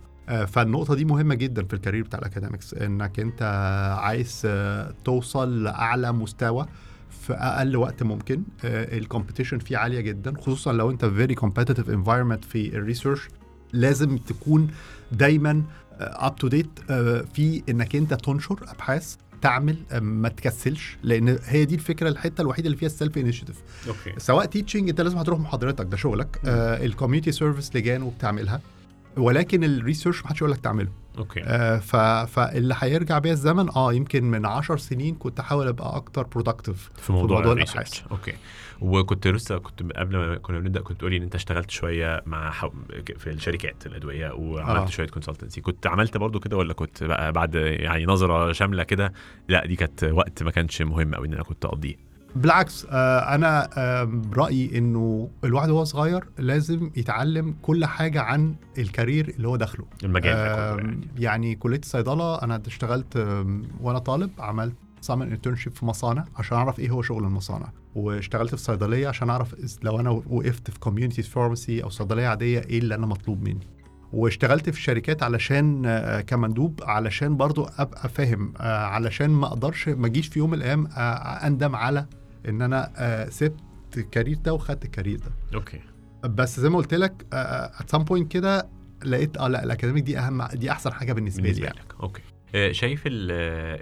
فالنقطة 0.47 0.95
دي 0.95 1.05
مهمة 1.05 1.35
جدا 1.35 1.63
في 1.63 1.73
ال 1.73 1.77
career 1.77 2.03
بتاع 2.03 2.19
ال 2.19 2.25
academics 2.25 2.73
إنك 2.73 3.19
أنت 3.19 3.41
عايز 3.99 4.47
توصل 5.03 5.63
لأعلى 5.63 6.11
مستوى 6.11 6.65
في 7.09 7.33
أقل 7.33 7.75
وقت 7.77 8.03
ممكن. 8.03 8.43
ال 8.63 8.71
competition 8.71 9.59
فيه 9.59 9.77
عالية 9.77 9.99
جدا 10.01 10.33
خصوصا 10.41 10.73
لو 10.73 10.91
أنت 10.91 11.05
في 11.05 11.27
very 11.27 11.39
competitive 11.39 11.87
environment 11.87 12.45
في 12.47 12.75
ال 12.75 12.81
research 12.81 13.27
لازم 13.75 14.17
تكون 14.17 14.67
دايما 15.11 15.63
up 15.99 16.35
to 16.35 16.47
date 16.47 16.79
في 17.33 17.63
إنك 17.69 17.95
أنت 17.95 18.13
تنشر 18.13 18.59
أبحاث 18.67 19.15
تعمل 19.41 19.77
آه، 19.91 19.99
ما 19.99 20.29
تكسلش 20.29 20.97
لأن 21.03 21.39
هي 21.45 21.65
دي 21.65 21.75
الفكرة 21.75 22.09
الحتة 22.09 22.41
الوحيدة 22.41 22.65
اللي 22.67 22.77
فيها 22.77 22.87
ال 22.87 22.93
self 22.93 23.17
initiative 23.17 23.55
Okay. 23.87 24.13
سواء 24.17 24.45
teaching 24.45 24.89
أنت 24.89 25.01
لازم 25.01 25.17
هتروح 25.17 25.39
محاضرتك 25.39 25.85
ده 25.85 25.97
شغلك 25.97 26.39
ال 26.45 26.54
community 26.54 27.31
service 27.31 27.75
لجان 27.75 28.01
وبتعملها. 28.03 28.61
ولكن 29.17 29.63
ال 29.63 29.70
research 29.70 30.21
ما 30.21 30.27
حدش 30.27 30.41
يقول 30.41 30.51
لك 30.51 30.59
تعمله. 30.59 30.89
Okay 31.17 31.41
آه 31.43 31.77
ف... 31.77 31.95
فاللي 32.31 32.75
هيرجع 32.79 33.19
بيا 33.19 33.31
الزمن 33.31 33.69
آه 33.69 33.93
يمكن 33.93 34.23
من 34.23 34.45
عشر 34.45 34.77
سنين 34.77 35.15
كنت 35.15 35.39
احاول 35.39 35.67
أبقى 35.67 35.95
أكتر 35.95 36.23
productive 36.23 36.89
في 36.97 37.11
موضوع, 37.13 37.37
موضوع 37.37 37.53
الأبحاث. 37.53 38.01
Okay 38.11 38.33
وكنت 38.81 39.27
لسه 39.27 39.57
كنت 39.57 39.83
قبل 39.93 40.17
ما 40.17 40.35
كنا 40.37 40.59
بنبدأ 40.59 40.81
كنت 40.81 40.99
تقولي 40.99 41.17
إن 41.17 41.21
أنت 41.23 41.35
اشتغلت 41.35 41.71
شوية 41.71 42.23
مع 42.25 42.51
حو... 42.51 42.69
في 43.17 43.29
الشركات 43.29 43.85
الأدوية 43.85 44.31
وعملت. 44.31 44.77
آه. 44.81 44.85
شوية 44.85 45.07
consultancy 45.07 45.61
كنت 45.61 45.87
عملت 45.87 46.17
برضو 46.17 46.39
كده 46.39 46.57
ولا 46.57 46.73
كنت 46.73 47.03
بقى 47.03 47.31
بعد 47.31 47.55
يعني 47.55 48.05
نظرة 48.05 48.51
شاملة 48.51 48.83
كده 48.83 49.13
لا 49.47 49.65
دي 49.65 49.75
كانت 49.75 50.03
وقت 50.03 50.43
ما 50.43 50.51
كانش 50.51 50.81
مهم 50.81 51.15
قوي 51.15 51.27
إن 51.27 51.33
أنا 51.33 51.43
كنت 51.43 51.65
أقضيه 51.65 51.95
بالعكس 52.35 52.87
آه 52.89 53.35
أنا 53.35 53.69
آه 53.77 54.21
رأيي 54.33 54.77
إنه 54.77 55.29
الواحد 55.43 55.69
وهو 55.69 55.83
صغير 55.83 56.25
لازم 56.37 56.91
يتعلم 56.95 57.55
كل 57.61 57.85
حاجة 57.85 58.21
عن 58.21 58.55
ال 58.77 58.85
career 58.85 59.33
اللي 59.37 59.47
هو 59.47 59.55
داخله. 59.55 59.85
المجال 60.03 60.37
يعني. 60.37 61.07
يعني 61.17 61.55
كلية 61.55 61.79
الصيدلة 61.79 62.41
أنا 62.41 62.61
اشتغلت 62.67 63.17
وأنا 63.81 63.99
طالب 63.99 64.31
عملت 64.39 64.75
summer 65.01 65.25
internship 65.25 65.73
في 65.73 65.85
مصانع 65.85 66.25
عشان 66.35 66.57
أعرف 66.57 66.79
إيه 66.79 66.89
هو 66.89 67.01
شغل 67.01 67.23
المصانع. 67.23 67.67
واشتغلت 67.95 68.55
في 68.55 68.61
صيدلية 68.61 69.07
عشان 69.07 69.29
أعرف 69.29 69.55
لو 69.83 69.99
أنا 69.99 70.09
وقفت 70.09 70.71
في 70.71 70.79
community 70.79 71.21
pharmacy 71.23 71.83
أو 71.83 71.89
صيدلية 71.89 72.27
عادية 72.27 72.59
إيه 72.59 72.79
اللي 72.79 72.95
أنا 72.95 73.05
مطلوب 73.05 73.41
مني. 73.43 73.67
واشتغلت 74.13 74.69
في 74.69 74.81
شركات 74.81 75.23
علشان 75.23 75.83
آه، 75.85 76.21
كمندوب 76.21 76.79
علشان 76.83 77.37
برضو 77.37 77.67
أبقى 77.77 78.09
فاهم 78.09 78.53
آه، 78.57 78.85
علشان 78.85 79.29
ما 79.29 79.47
أقدرش 79.47 79.89
ما 79.89 80.07
أجيش 80.07 80.27
في 80.27 80.39
يوم 80.39 80.49
من 80.49 80.57
الأيام 80.57 80.87
آه، 80.87 81.47
أندم 81.47 81.75
على 81.75 82.05
إن 82.49 82.61
أنا 82.61 82.91
آه، 82.97 83.29
سبت 83.29 83.59
ال 83.97 84.03
career 84.03 84.37
ده 84.37 84.53
وخدت 84.53 84.85
ال 84.85 84.90
career 84.90 85.19
ده. 85.19 85.31
Okay. 85.55 85.79
بس 86.23 86.59
زي 86.59 86.69
ما 86.69 86.77
قلت 86.77 86.93
لك 86.93 87.25
at 87.33 87.89
some 87.89 88.03
point 88.03 88.31
كده 88.31 88.69
لقيت 89.05 89.37
آه 89.37 89.47
لا 89.47 89.63
ال 89.63 89.68
academic 89.68 90.03
دي 90.03 90.19
أهم 90.19 90.43
دي 90.43 90.71
أحسن 90.71 90.93
حاجة 90.93 91.13
بالنسبة, 91.13 91.41
بالنسبة 91.43 91.61
لي 91.65 91.67
يعني. 91.75 91.79
Okay. 92.03 92.21
آه، 92.55 92.71
شايف 92.71 93.03
ال- 93.07 93.31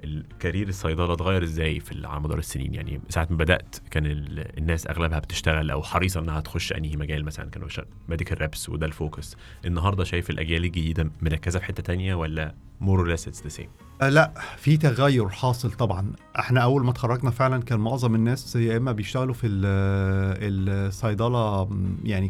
الcareer 0.04 0.68
الصيدلة 0.70 1.14
اتغير 1.14 1.44
إزاي 1.44 1.80
في 1.80 2.08
على 2.08 2.20
مدار 2.22 2.38
السنين؟ 2.40 2.74
يعني 2.74 3.02
ساعة 3.10 3.28
ما 3.30 3.38
بدأت 3.38 3.76
كان 3.92 4.06
ال- 4.06 4.58
الناس 4.58 4.88
أغلبها 4.88 5.20
بتشتغل 5.20 5.72
أو 5.72 5.84
حريصة 5.84 6.20
إنها 6.20 6.40
تخش 6.42 6.74
أنهي 6.74 6.96
مجال 6.96 7.26
مثلا 7.26 7.50
كانوا 7.50 7.68
medical 8.10 8.42
reps 8.42 8.70
وده 8.70 8.86
ال 8.86 8.94
focus 8.94 9.36
النهارده 9.66 10.04
شايف 10.04 10.30
الأجيال 10.30 10.64
الجديدة 10.66 11.12
مركزة 11.22 11.60
في 11.60 11.66
حتة 11.66 11.84
تانية 11.84 12.16
ولا 12.16 12.56
more 12.82 13.08
less 13.08 13.28
it's 13.28 13.44
the 13.44 13.50
same 13.50 13.68
لا 14.02 14.34
في 14.58 14.78
تغير 14.78 15.30
حاصل 15.30 15.72
طبعا. 15.72 16.12
إحنا 16.40 16.60
أول 16.60 16.84
ما 16.86 16.92
اتخرجنا 16.92 17.32
فعلا 17.32 17.62
كان 17.64 17.80
معظم 17.80 18.16
الناس 18.16 18.56
يا 18.56 18.78
إما 18.78 18.92
بيشتغلوا 18.92 19.34
في 19.34 19.48
ال- 19.48 20.88
الصيدلة 20.88 21.70
يعني 22.04 22.30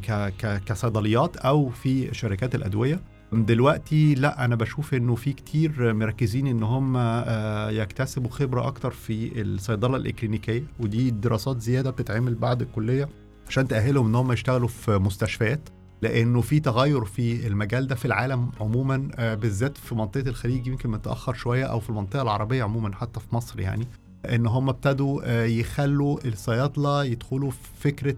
كصيدليات 0.66 1.38
أو 1.38 1.70
في 1.70 2.14
شركات 2.14 2.56
الأدوية. 2.56 3.00
دلوقتي 3.34 4.16
لا 4.16 4.46
أنا 4.46 4.56
بشوف 4.56 4.94
إنه 4.94 5.16
في 5.16 5.34
كتير 5.34 5.94
مركزين 5.94 6.48
إن 6.48 6.64
هم 6.64 6.98
آه، 6.98 7.70
يكتسبوا 7.70 8.32
خبرة 8.32 8.68
أكتر 8.68 8.92
في 8.92 9.42
الصيدلة 9.42 9.98
الإكلينيكية 9.98 10.64
ودي 10.80 11.10
دراسات 11.12 11.62
زيادة 11.62 11.90
بتتعمل 11.90 12.36
بعد 12.36 12.62
الكلية 12.62 13.10
عشان 13.48 13.68
تأهلهم 13.68 14.08
إن 14.08 14.16
هم 14.16 14.32
يشتغلوا 14.32 14.68
في 14.68 14.92
مستشفيات 14.98 15.70
لأنه 16.02 16.42
في 16.42 16.60
تغير 16.60 17.06
في 17.06 17.48
المجال 17.48 17.88
ده 17.88 17.96
في 17.96 18.06
العالم 18.06 18.52
عموما 18.60 19.08
آه، 19.16 19.36
بالذات 19.36 19.78
في 19.78 19.96
منطقة 19.96 20.30
الخليج 20.30 20.68
يمكن 20.68 20.90
متأخر 20.90 21.34
شوية 21.34 21.66
أو 21.66 21.80
في 21.80 21.90
المنطقة 21.90 22.22
العربية 22.22 22.64
عموما 22.64 22.96
حتى 22.96 23.20
في 23.20 23.36
مصر 23.36 23.60
يعني. 23.60 23.88
إن 24.26 24.48
هم 24.48 24.70
ابتدوا 24.70 25.22
آه، 25.26 25.46
يخلوا 25.46 26.20
الصيادلة 26.28 27.04
يدخلوا 27.04 27.52
في 27.52 27.58
فكرة 27.80 28.16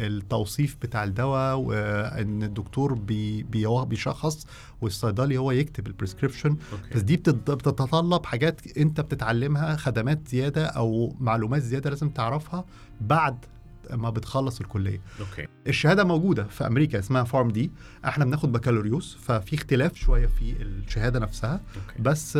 التوصيف 0.00 0.76
بتاع 0.82 1.04
الدواء 1.04 1.56
وإن 1.58 2.42
الدكتور 2.42 2.94
بي 2.94 3.42
بي- 3.42 3.84
بيشخص 3.84 4.46
والصيدلي 4.80 5.38
هو 5.38 5.50
يكتب 5.52 5.86
ال 5.86 5.91
prescription 5.91 6.56
بس 6.94 7.02
دي 7.02 7.16
بتت- 7.16 7.50
بتتطلب 7.50 8.26
حاجات 8.26 8.76
أنت 8.76 9.00
بتتعلمها 9.00 9.76
خدمات 9.76 10.28
زيادة 10.28 10.66
أو 10.66 11.16
معلومات 11.20 11.62
زيادة 11.62 11.90
لازم 11.90 12.08
تعرفها 12.08 12.64
بعد 13.00 13.44
ما 13.92 14.10
بتخلص 14.10 14.60
الكلية. 14.60 15.00
okay. 15.20 15.46
الشهادة 15.66 16.04
موجودة 16.04 16.44
في 16.44 16.66
أمريكا 16.66 16.98
اسمها 16.98 17.24
PharmD 17.24 17.70
إحنا 18.04 18.24
بناخد 18.24 18.52
بكالوريوس 18.52 19.16
ففي 19.20 19.54
اختلاف 19.54 19.94
شوية 19.94 20.26
في 20.26 20.54
الشهادة 20.62 21.18
نفسها. 21.18 21.52
okay. 21.52 22.02
بس 22.02 22.38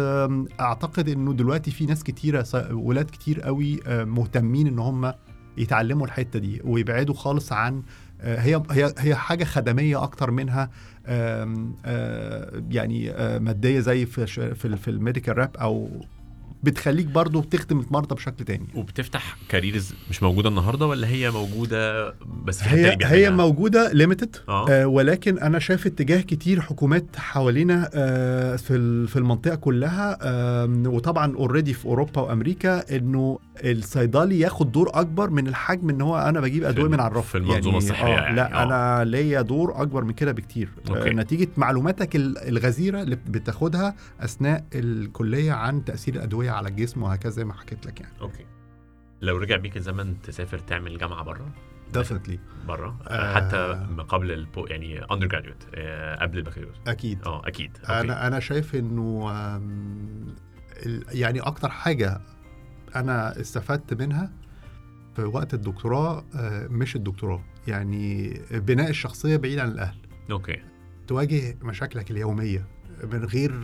أعتقد 0.61 1.09
إنه 1.09 1.33
دلوقتي 1.33 1.71
في 1.71 1.87
ناس 1.87 2.05
كتيرة 2.05 2.47
ولاد 2.73 3.11
كتير 3.11 3.41
قوي 3.41 3.81
مهتمين 3.89 4.67
إن 4.67 4.79
هم 4.79 5.13
يتعلموا 5.59 6.07
الحتة 6.07 6.39
دي 6.39 6.61
ويبعدوا 6.65 7.15
خالص 7.15 7.53
عن 7.53 7.83
آه، 8.21 8.39
هي 8.41 8.63
هي 8.71 8.95
هي 8.99 9.15
حاجة 9.15 9.45
خدمية 9.45 10.03
أكتر 10.03 10.31
منها 10.31 10.71
آم، 11.07 11.77
آه، 11.85 12.63
يعني 12.71 13.11
آه، 13.11 13.39
مادية 13.39 13.81
زي 13.81 14.07
في 14.07 14.27
في 14.77 14.89
ال 14.89 14.95
medical 14.95 15.39
rep 15.39 15.57
أو 15.57 15.91
بتخليك 16.67 17.07
برضو 17.07 17.41
بتخدم 17.41 17.81
المرضى 17.81 18.15
بشكل 18.15 18.45
تاني. 18.45 18.67
وبتفتح 18.75 19.37
careers 19.49 19.95
مش 20.11 20.23
موجودة 20.23 20.49
النهارده 20.49 20.87
ولا 20.87 21.09
هي 21.09 21.31
موجودة 21.31 22.15
بس 22.47 22.63
في 22.63 22.69
هي 22.69 22.97
هي؟ 23.03 23.31
موجودة 23.31 23.93
limited 23.93 24.37
آه 24.49 24.69
آه 24.71 24.87
ولكن 24.87 25.39
أنا 25.39 25.59
شايف 25.59 25.87
اتجاه 25.87 26.21
كتير 26.21 26.61
حكومات 26.61 27.17
حوالينا 27.17 27.91
آه 27.95 28.57
في 28.57 29.07
في 29.07 29.17
المنطقة 29.17 29.55
كلها 29.55 30.19
آه 30.23 30.65
وطبعا 30.87 31.37
already 31.37 31.73
في 31.75 31.87
أوروبا 31.87 32.21
وأمريكا 32.21 32.97
إنه 32.97 33.39
الصيدلي 33.65 34.41
ياخد 34.41 34.73
دور 34.73 34.91
أكبر 34.95 35.31
من 35.31 35.47
الحجم 35.49 35.91
إن 35.91 36.01
هو 36.01 36.19
أنا 36.19 36.41
بجيب 36.41 36.65
أدوية 36.65 36.89
من 36.89 37.01
على 37.01 37.11
الرف 37.11 37.29
في 37.29 37.39
المنظومة 37.39 37.79
الصحية 37.79 38.09
يعني، 38.13 38.37
لا 38.37 38.55
آه. 38.55 38.63
أنا 38.63 39.05
ليا 39.11 39.41
دور 39.43 39.83
أكبر 39.83 40.05
من 40.05 40.13
كده 40.13 40.33
بكتير 40.33 40.69
okay. 40.91 41.11
آه 41.11 41.13
نتيجة 41.13 41.49
معلوماتك 41.57 42.17
ال- 42.17 42.39
الغزيرة 42.39 43.03
اللي 43.03 43.17
بتاخدها 43.29 43.95
أثناء 44.21 44.65
الكلية 44.75 45.53
عن 45.53 45.85
تأثير 45.85 46.15
الأدوية 46.15 46.51
على 46.51 46.69
الجسم 46.69 47.03
وهكذا 47.03 47.31
زي 47.33 47.45
ما 47.45 47.53
حكيت 47.53 47.87
لك 47.87 48.01
يعني 48.01 48.13
okay 48.21 48.45
لو 49.23 49.37
رجع 49.37 49.57
بيك 49.57 49.77
الزمن 49.77 50.15
تسافر 50.23 50.59
تعمل 50.59 50.99
جامعة 50.99 51.23
بره 51.25 51.47
definitely 51.99 52.39
بره 52.69 53.01
آه. 53.09 53.35
حتى 53.35 53.87
قبل 54.09 54.33
البو 54.33 54.67
يعني 54.67 55.05
undergraduate 55.05 55.65
قبل 56.21 56.39
البكالوريوس 56.39 56.77
أكيد. 56.87 57.23
آه 57.27 57.49
أكيد. 57.49 57.71
okay. 57.81 58.01
أنا 58.01 58.27
أنا 58.27 58.41
شايف 58.41 58.75
إنه 58.75 59.31
يعني 61.13 61.41
أكتر 61.41 61.69
حاجة 61.69 62.21
أنا 62.97 63.41
استفدت 63.41 63.95
منها 63.95 64.31
في 65.17 65.23
وقت 65.23 65.55
الدكتوراه 65.55 66.25
آه، 66.35 66.67
مش 66.67 66.97
الدكتوراه. 66.97 67.45
يعني 67.69 68.41
بناء 68.51 68.91
الشخصية 68.91 69.37
بعيد 69.37 69.59
عن 69.59 69.69
الأهل. 69.69 69.97
أوكي. 70.31 70.63
تواجه 71.07 71.57
مشاكلك 71.63 72.11
اليومية 72.11 72.67
من 73.13 73.25
غير 73.25 73.61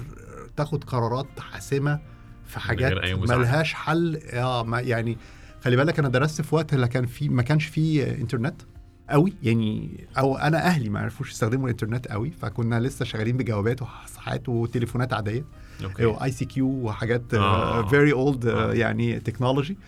تاخد 0.56 0.84
قرارات 0.84 1.40
حاسمة 1.40 2.00
في 2.46 2.60
حاجات. 2.60 2.92
ملهاش 3.14 3.74
حل. 3.74 4.20
آه 4.32 4.80
يعني 4.80 5.18
خلي 5.62 5.76
بالك 5.76 5.98
أنا 5.98 6.08
درست 6.08 6.40
في 6.40 6.54
وقت 6.54 6.74
اللي 6.74 6.88
كان 6.88 7.06
فيه 7.06 7.28
ما 7.28 7.42
كانش 7.42 7.66
فيه 7.66 8.14
إنترنت 8.14 8.62
قوي. 9.10 9.32
يعني 9.42 9.90
أو 10.18 10.36
أنا 10.36 10.66
أهلي 10.66 10.88
ما 10.88 11.00
عرفوش 11.00 11.30
يستخدموا 11.30 11.64
الإنترنت 11.64 12.08
قوي 12.08 12.30
فكنا 12.30 12.80
لسه 12.80 13.04
شغالين 13.04 13.36
بجوابات 13.36 13.82
وصحات 13.82 14.48
وتليفونات 14.48 15.12
عادية. 15.12 15.44
أوكي. 15.84 16.24
اي 16.24 16.30
سي 16.30 16.44
كيو 16.44 16.66
وحاجات 16.68 17.34
آه. 17.34 17.88
very 17.88 18.12
old 18.12 18.46
آه. 18.46 18.72
يعني 18.72 19.20
تكنولوجي 19.20 19.78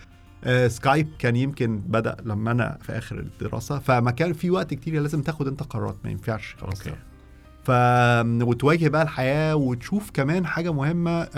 سكايب 0.67 1.09
كان 1.19 1.37
يمكن 1.37 1.79
بدأ 1.79 2.17
لما 2.25 2.51
أنا 2.51 2.79
في 2.83 2.93
آخر 2.93 3.19
الدراسة. 3.19 3.79
فما 3.79 4.11
كان 4.11 4.33
في 4.33 4.51
وقت 4.51 4.75
كتير 4.75 5.03
لازم 5.03 5.23
تاخد 5.23 5.49
أنت 5.49 5.63
قرارات 5.63 5.97
ما 6.05 6.11
ينفعش. 6.11 6.57
خلاص 6.61 6.87
okay. 6.87 6.99
ف 7.65 7.71
وتواجه 8.49 8.89
بقى 8.89 9.03
الحياة 9.03 9.57
وتشوف 9.57 10.11
كمان 10.11 10.47
حاجة 10.47 10.73
مهمة 10.73 11.29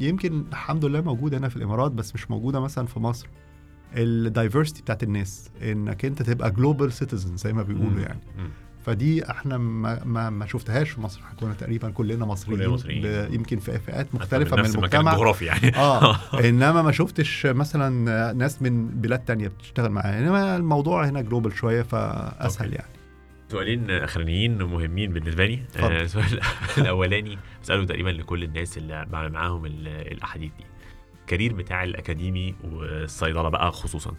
يمكن 0.00 0.44
الحمد 0.52 0.84
لله 0.84 1.00
موجودة 1.00 1.38
هنا 1.38 1.48
في 1.48 1.56
الإمارات 1.56 1.92
بس 1.92 2.14
مش 2.14 2.30
موجودة 2.30 2.60
مثلا 2.60 2.86
في 2.86 3.00
مصر. 3.00 3.28
ال 3.96 4.05
diversity 4.05 4.82
بتاعت 4.82 5.02
الناس 5.02 5.50
إنك 5.62 6.04
أنت 6.04 6.22
تبقى 6.22 6.50
global 6.50 6.92
citizen 6.92 7.36
زي 7.36 7.52
ما 7.52 7.62
بيقولوا 7.62 7.90
مم. 7.90 7.98
يعني 8.00 8.20
مم. 8.38 8.48
فدي 8.86 9.30
إحنا 9.30 9.58
ما, 9.58 10.04
ما, 10.04 10.30
ما 10.30 10.46
شفتهاش 10.46 10.90
في 10.90 11.00
مصر 11.00 11.20
كنا 11.40 11.54
تقريبا 11.54 11.90
كلنا 11.90 12.24
مصريين, 12.26 12.60
كلنا 12.60 12.72
مصريين. 12.72 13.34
يمكن 13.34 13.58
في 13.58 13.78
فئات 13.78 14.14
مختلفة 14.14 14.56
من 14.56 14.64
المكان 14.64 14.78
المجتمع 14.78 15.12
الجغرافي 15.12 15.44
يعني 15.44 15.76
آه 15.76 16.16
إنما 16.48 16.82
ما 16.82 16.92
شفتش 16.92 17.46
مثلا 17.46 18.32
ناس 18.32 18.62
من 18.62 18.88
بلاد 18.88 19.18
تانية 19.18 19.48
بتشتغل 19.48 19.90
معايا 19.90 20.18
إنما 20.18 20.56
الموضوع 20.56 21.08
هنا 21.08 21.20
global 21.20 21.52
شوية 21.56 21.82
فأسهل 21.82 22.64
okay. 22.66 22.76
يعني 22.76 22.90
سؤالين 23.48 23.90
أخرانيين 23.90 24.62
مهمين 24.62 25.12
بالنسبة 25.12 25.46
لي 25.46 25.54
اتفضل. 25.54 25.92
آه، 25.92 26.02
السؤال 26.02 26.40
الأولاني 26.78 27.38
بسأله 27.62 27.84
تقريبا 27.84 28.08
لكل 28.10 28.44
الناس 28.44 28.78
اللي 28.78 29.06
بعمل 29.12 29.32
معاهم 29.32 29.66
ال- 29.66 29.88
الأحاديث 29.88 30.50
دي 30.58 30.64
ال 31.30 31.33
career 31.33 31.52
بتاع 31.52 31.84
الأكاديمي 31.84 32.54
والصيدلة 32.72 33.48
بقى 33.48 33.72
خصوصا. 33.72 34.14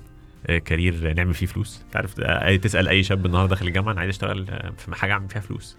آه، 0.47 0.57
career 0.57 1.13
نعمل 1.13 1.33
فيه 1.33 1.45
فلوس. 1.45 1.83
تعرف 1.91 2.19
آه، 2.19 2.55
تسأل 2.55 2.87
أي 2.87 3.03
شاب 3.03 3.25
النهارده 3.25 3.49
داخل 3.49 3.67
الجامعة 3.67 3.91
أنا 3.91 3.99
عايز 3.99 4.09
أشتغل 4.09 4.49
آه، 4.49 4.71
في 4.77 4.95
حاجة 4.95 5.11
أعمل 5.11 5.29
فيها 5.29 5.41
فلوس. 5.41 5.77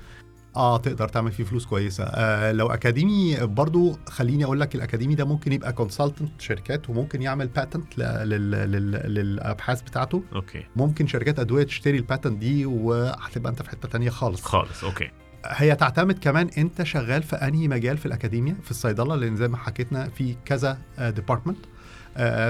آه 0.57 0.77
تقدر 0.79 1.09
تعمل 1.09 1.33
فيه 1.33 1.45
فلوس 1.45 1.66
كويسة. 1.66 2.05
آه 2.05 2.53
لو 2.53 2.66
أكاديمي 2.66 3.37
برضو 3.40 3.99
خليني 4.09 4.45
أقول 4.45 4.61
لك 4.61 4.75
الأكاديمي 4.75 5.14
ده 5.14 5.25
ممكن 5.25 5.53
يبقى 5.53 5.73
consultant 5.72 6.40
شركات 6.40 6.90
وممكن 6.90 7.23
يعمل 7.23 7.47
patent 7.48 7.98
للأبحاث 7.99 9.83
بتاعته. 9.83 10.23
okay. 10.35 10.64
ممكن 10.77 11.07
شركات 11.07 11.38
أدوية 11.38 11.64
تشتري 11.64 11.97
ال 11.96 12.03
patent 12.03 12.38
دي 12.38 12.66
وهتبقى 12.66 13.51
أنت 13.51 13.62
في 13.62 13.71
حتة 13.71 13.88
تانية 13.88 14.11
خالص. 14.11 14.42
خالص 14.42 14.85
okay. 14.85 15.11
هي 15.46 15.74
تعتمد 15.76 16.18
كمان 16.18 16.50
انت 16.59 16.83
شغال 16.83 17.22
في 17.22 17.37
انهي 17.37 17.68
مجال 17.68 17.98
في 17.98 18.07
الاكاديميا 18.07 18.57
في 18.62 18.70
الصيدلة 18.70 19.16
لأن 19.16 19.37
زي 19.37 19.48
ما 19.48 19.57
حكيتنا 19.57 20.09
في 20.09 20.37
كذا 20.44 20.78
department 20.98 21.59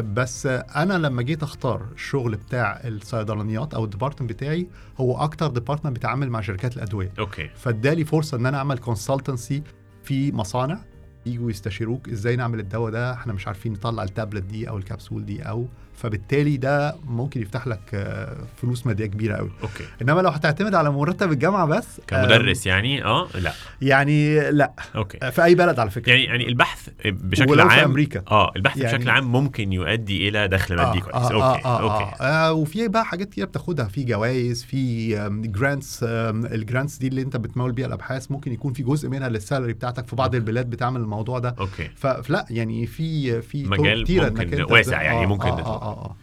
بس 0.01 0.47
آه، 0.47 0.59
أنا 0.59 0.95
لما 0.95 1.23
جيت 1.23 1.43
أختار 1.43 1.87
الشغل 1.95 2.37
بتاع 2.37 2.81
الصيدلانيات 2.85 3.75
أو 3.75 3.85
ال 3.85 3.89
department 3.89 4.31
بتاعي 4.33 4.67
هو 4.99 5.17
أكتر 5.17 5.47
department 5.47 5.95
بيتعامل 5.95 6.31
مع 6.31 6.41
شركات 6.41 6.77
الأدوية. 6.77 7.13
okay. 7.19 7.49
فادا 7.55 7.80
لي 7.80 8.05
فرصة 8.05 8.37
إن 8.37 8.47
أنا 8.47 8.59
أعمل 8.59 8.79
consultancy 8.79 9.63
في 10.05 10.33
مصانع. 10.33 10.79
يجوا 11.27 11.51
يستشيروك 11.51 12.09
إزاي 12.09 12.37
نعمل 12.37 12.61
الدواء 12.61 12.93
ده؟ 12.93 13.13
إحنا 13.13 13.33
مش 13.33 13.47
عارفين 13.47 13.73
نطلع 13.73 14.03
التابلت 14.03 14.43
دي 14.43 14.69
أو 14.69 14.77
الكبسول 14.79 15.25
دي 15.25 15.43
أو 15.43 15.69
فبالتالي 15.97 16.57
ده 16.57 16.95
ممكن 17.07 17.43
يفتح 17.43 17.67
لك 17.67 17.81
آه، 17.95 18.37
فلوس 18.57 18.87
مادية 18.87 19.07
كبيرة 19.07 19.37
قوي 19.37 19.51
okay. 19.63 19.85
إنما 20.03 20.21
لو 20.21 20.31
هتعتمد 20.31 20.75
على 20.75 20.91
مرتب 20.91 21.33
الجامعة 21.33 21.67
بس 21.67 22.01
كمدرس 22.07 22.67
يعني 22.67 23.05
آه 23.05 23.29
لا. 23.35 23.53
يعني 23.83 24.51
لا. 24.51 24.73
okay. 24.97 25.31
في 25.31 25.45
أي 25.45 25.55
بلد 25.55 25.79
على 25.79 25.91
فكرة. 25.91 26.11
يعني 26.13 26.25
يعني 26.25 26.49
البحث 26.49 26.89
بشكل 27.05 27.51
ولو 27.51 27.69
في 27.69 27.75
عام 27.75 27.85
أمريكا. 27.91 28.23
آه 28.31 28.53
البحث 28.57 28.77
يعني- 28.77 28.99
بشكل 28.99 29.11
عام 29.11 29.33
ممكن 29.33 29.73
يؤدي 29.73 30.29
إلى 30.29 30.49
دخل 30.49 30.77
مادي 30.77 31.01
كويس. 31.01 31.15
okay 31.15 31.35
آه 31.37 31.65
آه 31.65 31.81
أوكي. 31.81 32.05
آه 32.23 32.25
آه 32.25 32.53
وفي 32.53 32.89
بقى 32.89 33.05
حاجات 33.05 33.29
كتير 33.31 33.47
بتاخدها. 33.47 33.85
في 33.89 34.05
جوائز 34.05 34.65
في 34.65 35.09
grants 35.45 36.01
ال 36.03 36.16
grants 36.16 36.97
دي 36.99 37.09
اللي 37.09 37.23
أنت 37.23 37.37
بتمول 37.37 37.73
بيها 37.73 37.87
الأبحاث. 37.87 38.31
ممكن 38.31 38.53
يكون 38.53 38.73
في 38.73 38.83
جزء 38.83 39.09
منها 39.09 39.29
لل 39.29 39.40
salary 39.40 39.73
بتاعتك 39.73 40.07
في 40.07 40.17
بعض 40.17 40.27
okay. 40.27 40.37
البلاد 40.39 40.71
بتعمل 40.71 41.01
الموضوع 41.01 41.39
ده. 41.39 41.55
okay. 41.61 41.91
فلا 41.97 42.47
يعني 42.51 42.87
في 42.87 43.43
في 43.43 43.65
مجال 43.65 44.05
كتيرة 44.05 44.29
ممكن 44.29 44.63
واسع 44.63 45.03
يعني 45.03 45.25
آه 45.25 45.27
ممكن 45.27 45.49
آه. 45.83 45.93
آه 45.93 46.05
آه. 46.05 46.17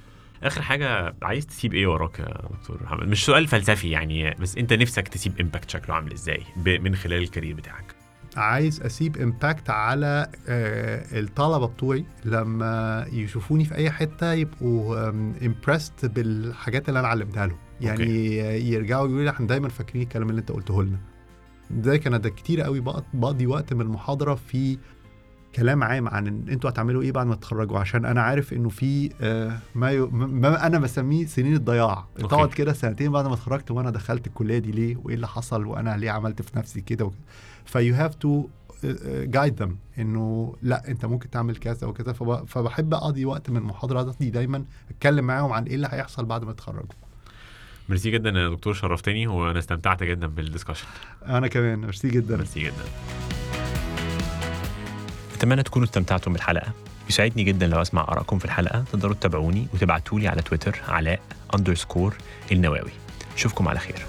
آخر 0.44 0.62
حاجة 0.62 1.16
عايز 1.22 1.46
تسيب 1.48 1.74
إيه 1.74 1.88
وراك 1.88 2.20
يا 2.20 2.42
دكتور 2.60 2.84
محمد 2.84 3.08
مش 3.08 3.26
سؤال 3.26 3.48
فلسفي 3.48 3.90
يعني 3.90 4.36
بس 4.40 4.58
أنت 4.58 4.74
نفسك 4.74 5.08
تسيب 5.08 5.40
impact 5.40 5.70
شكله 5.70 5.96
عامل 5.96 6.14
إزاي 6.14 6.44
من 6.66 6.96
خلال 6.96 7.24
ال 7.24 7.28
career 7.28 7.56
بتاعك 7.56 7.96
عايز 8.38 8.82
أسيب 8.82 9.18
impact 9.18 9.70
على 9.70 10.28
آه 10.48 11.20
الطلبة 11.20 11.66
بتوعي 11.68 12.06
لما 12.26 13.06
يشوفوني 13.12 13.66
في 13.66 13.76
أي 13.76 13.92
حتة 13.92 14.34
يبقوا 14.34 15.10
impressed 15.46 16.06
بالحاجات 16.06 16.90
اللي 16.90 17.00
أنا 17.00 17.08
علمتها 17.08 17.48
لهم 17.48 17.58
يعني 17.82 18.02
okay. 18.04 18.72
يرجعوا 18.74 19.06
يقولوا 19.08 19.24
لي 19.24 19.30
إحنا 19.30 19.48
دايما 19.48 19.70
فاكرين 19.70 20.02
الكلام 20.04 20.30
اللي 20.30 20.40
أنت 20.42 20.52
قلته 20.52 20.84
لنا 20.84 20.98
زي 21.82 21.98
كان 22.00 22.22
ده 22.22 22.30
كتير 22.30 22.62
قوي 22.62 22.80
بق- 22.80 23.04
بقضي 23.14 23.48
وقت 23.48 23.74
من 23.74 23.82
المحاضرة 23.82 24.36
في 24.36 24.78
كلام 25.56 25.84
عام 25.84 26.08
عن 26.08 26.28
إن 26.28 26.46
أنتوا 26.50 26.70
هتعملوا 26.70 27.02
إيه 27.02 27.12
بعد 27.12 27.28
ما 27.28 27.36
تتخرجوا 27.36 27.80
عشان 27.80 28.06
أنا 28.06 28.22
عارف 28.22 28.54
إنه 28.54 28.70
في 28.70 29.10
آه 29.22 29.60
ما, 29.76 29.92
ي... 29.92 30.00
ما 30.12 30.68
أنا 30.68 30.80
بسميه 30.80 31.26
سنين 31.26 31.54
الضياع. 31.54 32.06
تقعد 32.20 32.50
كده 32.50 32.74
سنتين 32.74 33.12
بعد 33.12 33.26
ما 33.28 33.34
اتخرجت 33.34 33.72
وأنا 33.72 33.90
دخلت 33.90 34.28
الكلية 34.28 34.58
دي 34.58 34.72
ليه؟ 34.72 34.96
وإيه 35.04 35.16
اللي 35.16 35.28
حصل؟ 35.28 35.66
وأنا 35.66 35.98
ليه 35.98 36.12
عملت 36.12 36.42
في 36.42 36.58
نفسي 36.58 36.82
كده؟ 36.82 37.12
ف 37.66 37.96
you 37.96 38.04
have 38.04 38.16
to 38.16 38.48
guide 39.06 39.62
them 39.62 39.78
إنه 40.00 40.56
لأ 40.62 40.88
أنت 40.88 41.06
ممكن 41.06 41.30
تعمل 41.30 41.56
كذا 41.56 41.88
وكذا. 41.88 42.14
فب... 42.14 42.48
فبحب 42.48 42.94
أقضي 42.94 43.26
وقت 43.26 43.50
من 43.50 43.58
المحاضرات 43.58 44.16
دي 44.20 44.30
دايما 44.30 44.64
أتكلم 44.90 45.26
معاهم 45.26 45.52
عن 45.54 45.64
إيه 45.64 45.76
اللي 45.76 45.88
هيحصل 45.92 46.26
بعد 46.26 46.44
ما 46.44 46.52
يتخرجوا 46.52 46.84
ميرسي 47.90 48.12
جدا 48.12 48.30
يا 48.30 48.50
دكتور 48.50 48.74
شرفتني 48.74 49.28
وأنا 49.28 49.60
استمتعت 49.60 50.04
جدا 50.04 50.28
بال 50.28 50.38
discussion 50.38 50.88
أنا 51.26 51.48
كمان 51.48 51.80
ميرسي 51.80 52.10
جدا. 52.10 52.38
ميرسي 52.38 52.60
جدا. 52.60 52.84
أتمنى 55.40 55.64
تكونوا 55.64 55.88
استمتعتم 55.88 56.34
بالحلقة. 56.34 56.72
يسعدني 57.10 57.44
جدا 57.44 57.68
لو 57.68 57.82
أسمع 57.82 58.02
آرائكم 58.02 58.40
في 58.40 58.46
الحلقة. 58.46 58.84
تقدروا 58.92 59.14
تتابعوني 59.14 59.68
وتبعتوا 59.74 60.20
لي 60.20 60.28
على 60.28 60.42
تويتر 60.42 60.82
علاء 60.88 61.20
underscore 61.56 62.16
النواوي. 62.52 62.92
اشوفكم 63.36 63.68
على 63.68 63.80
خير. 63.80 64.06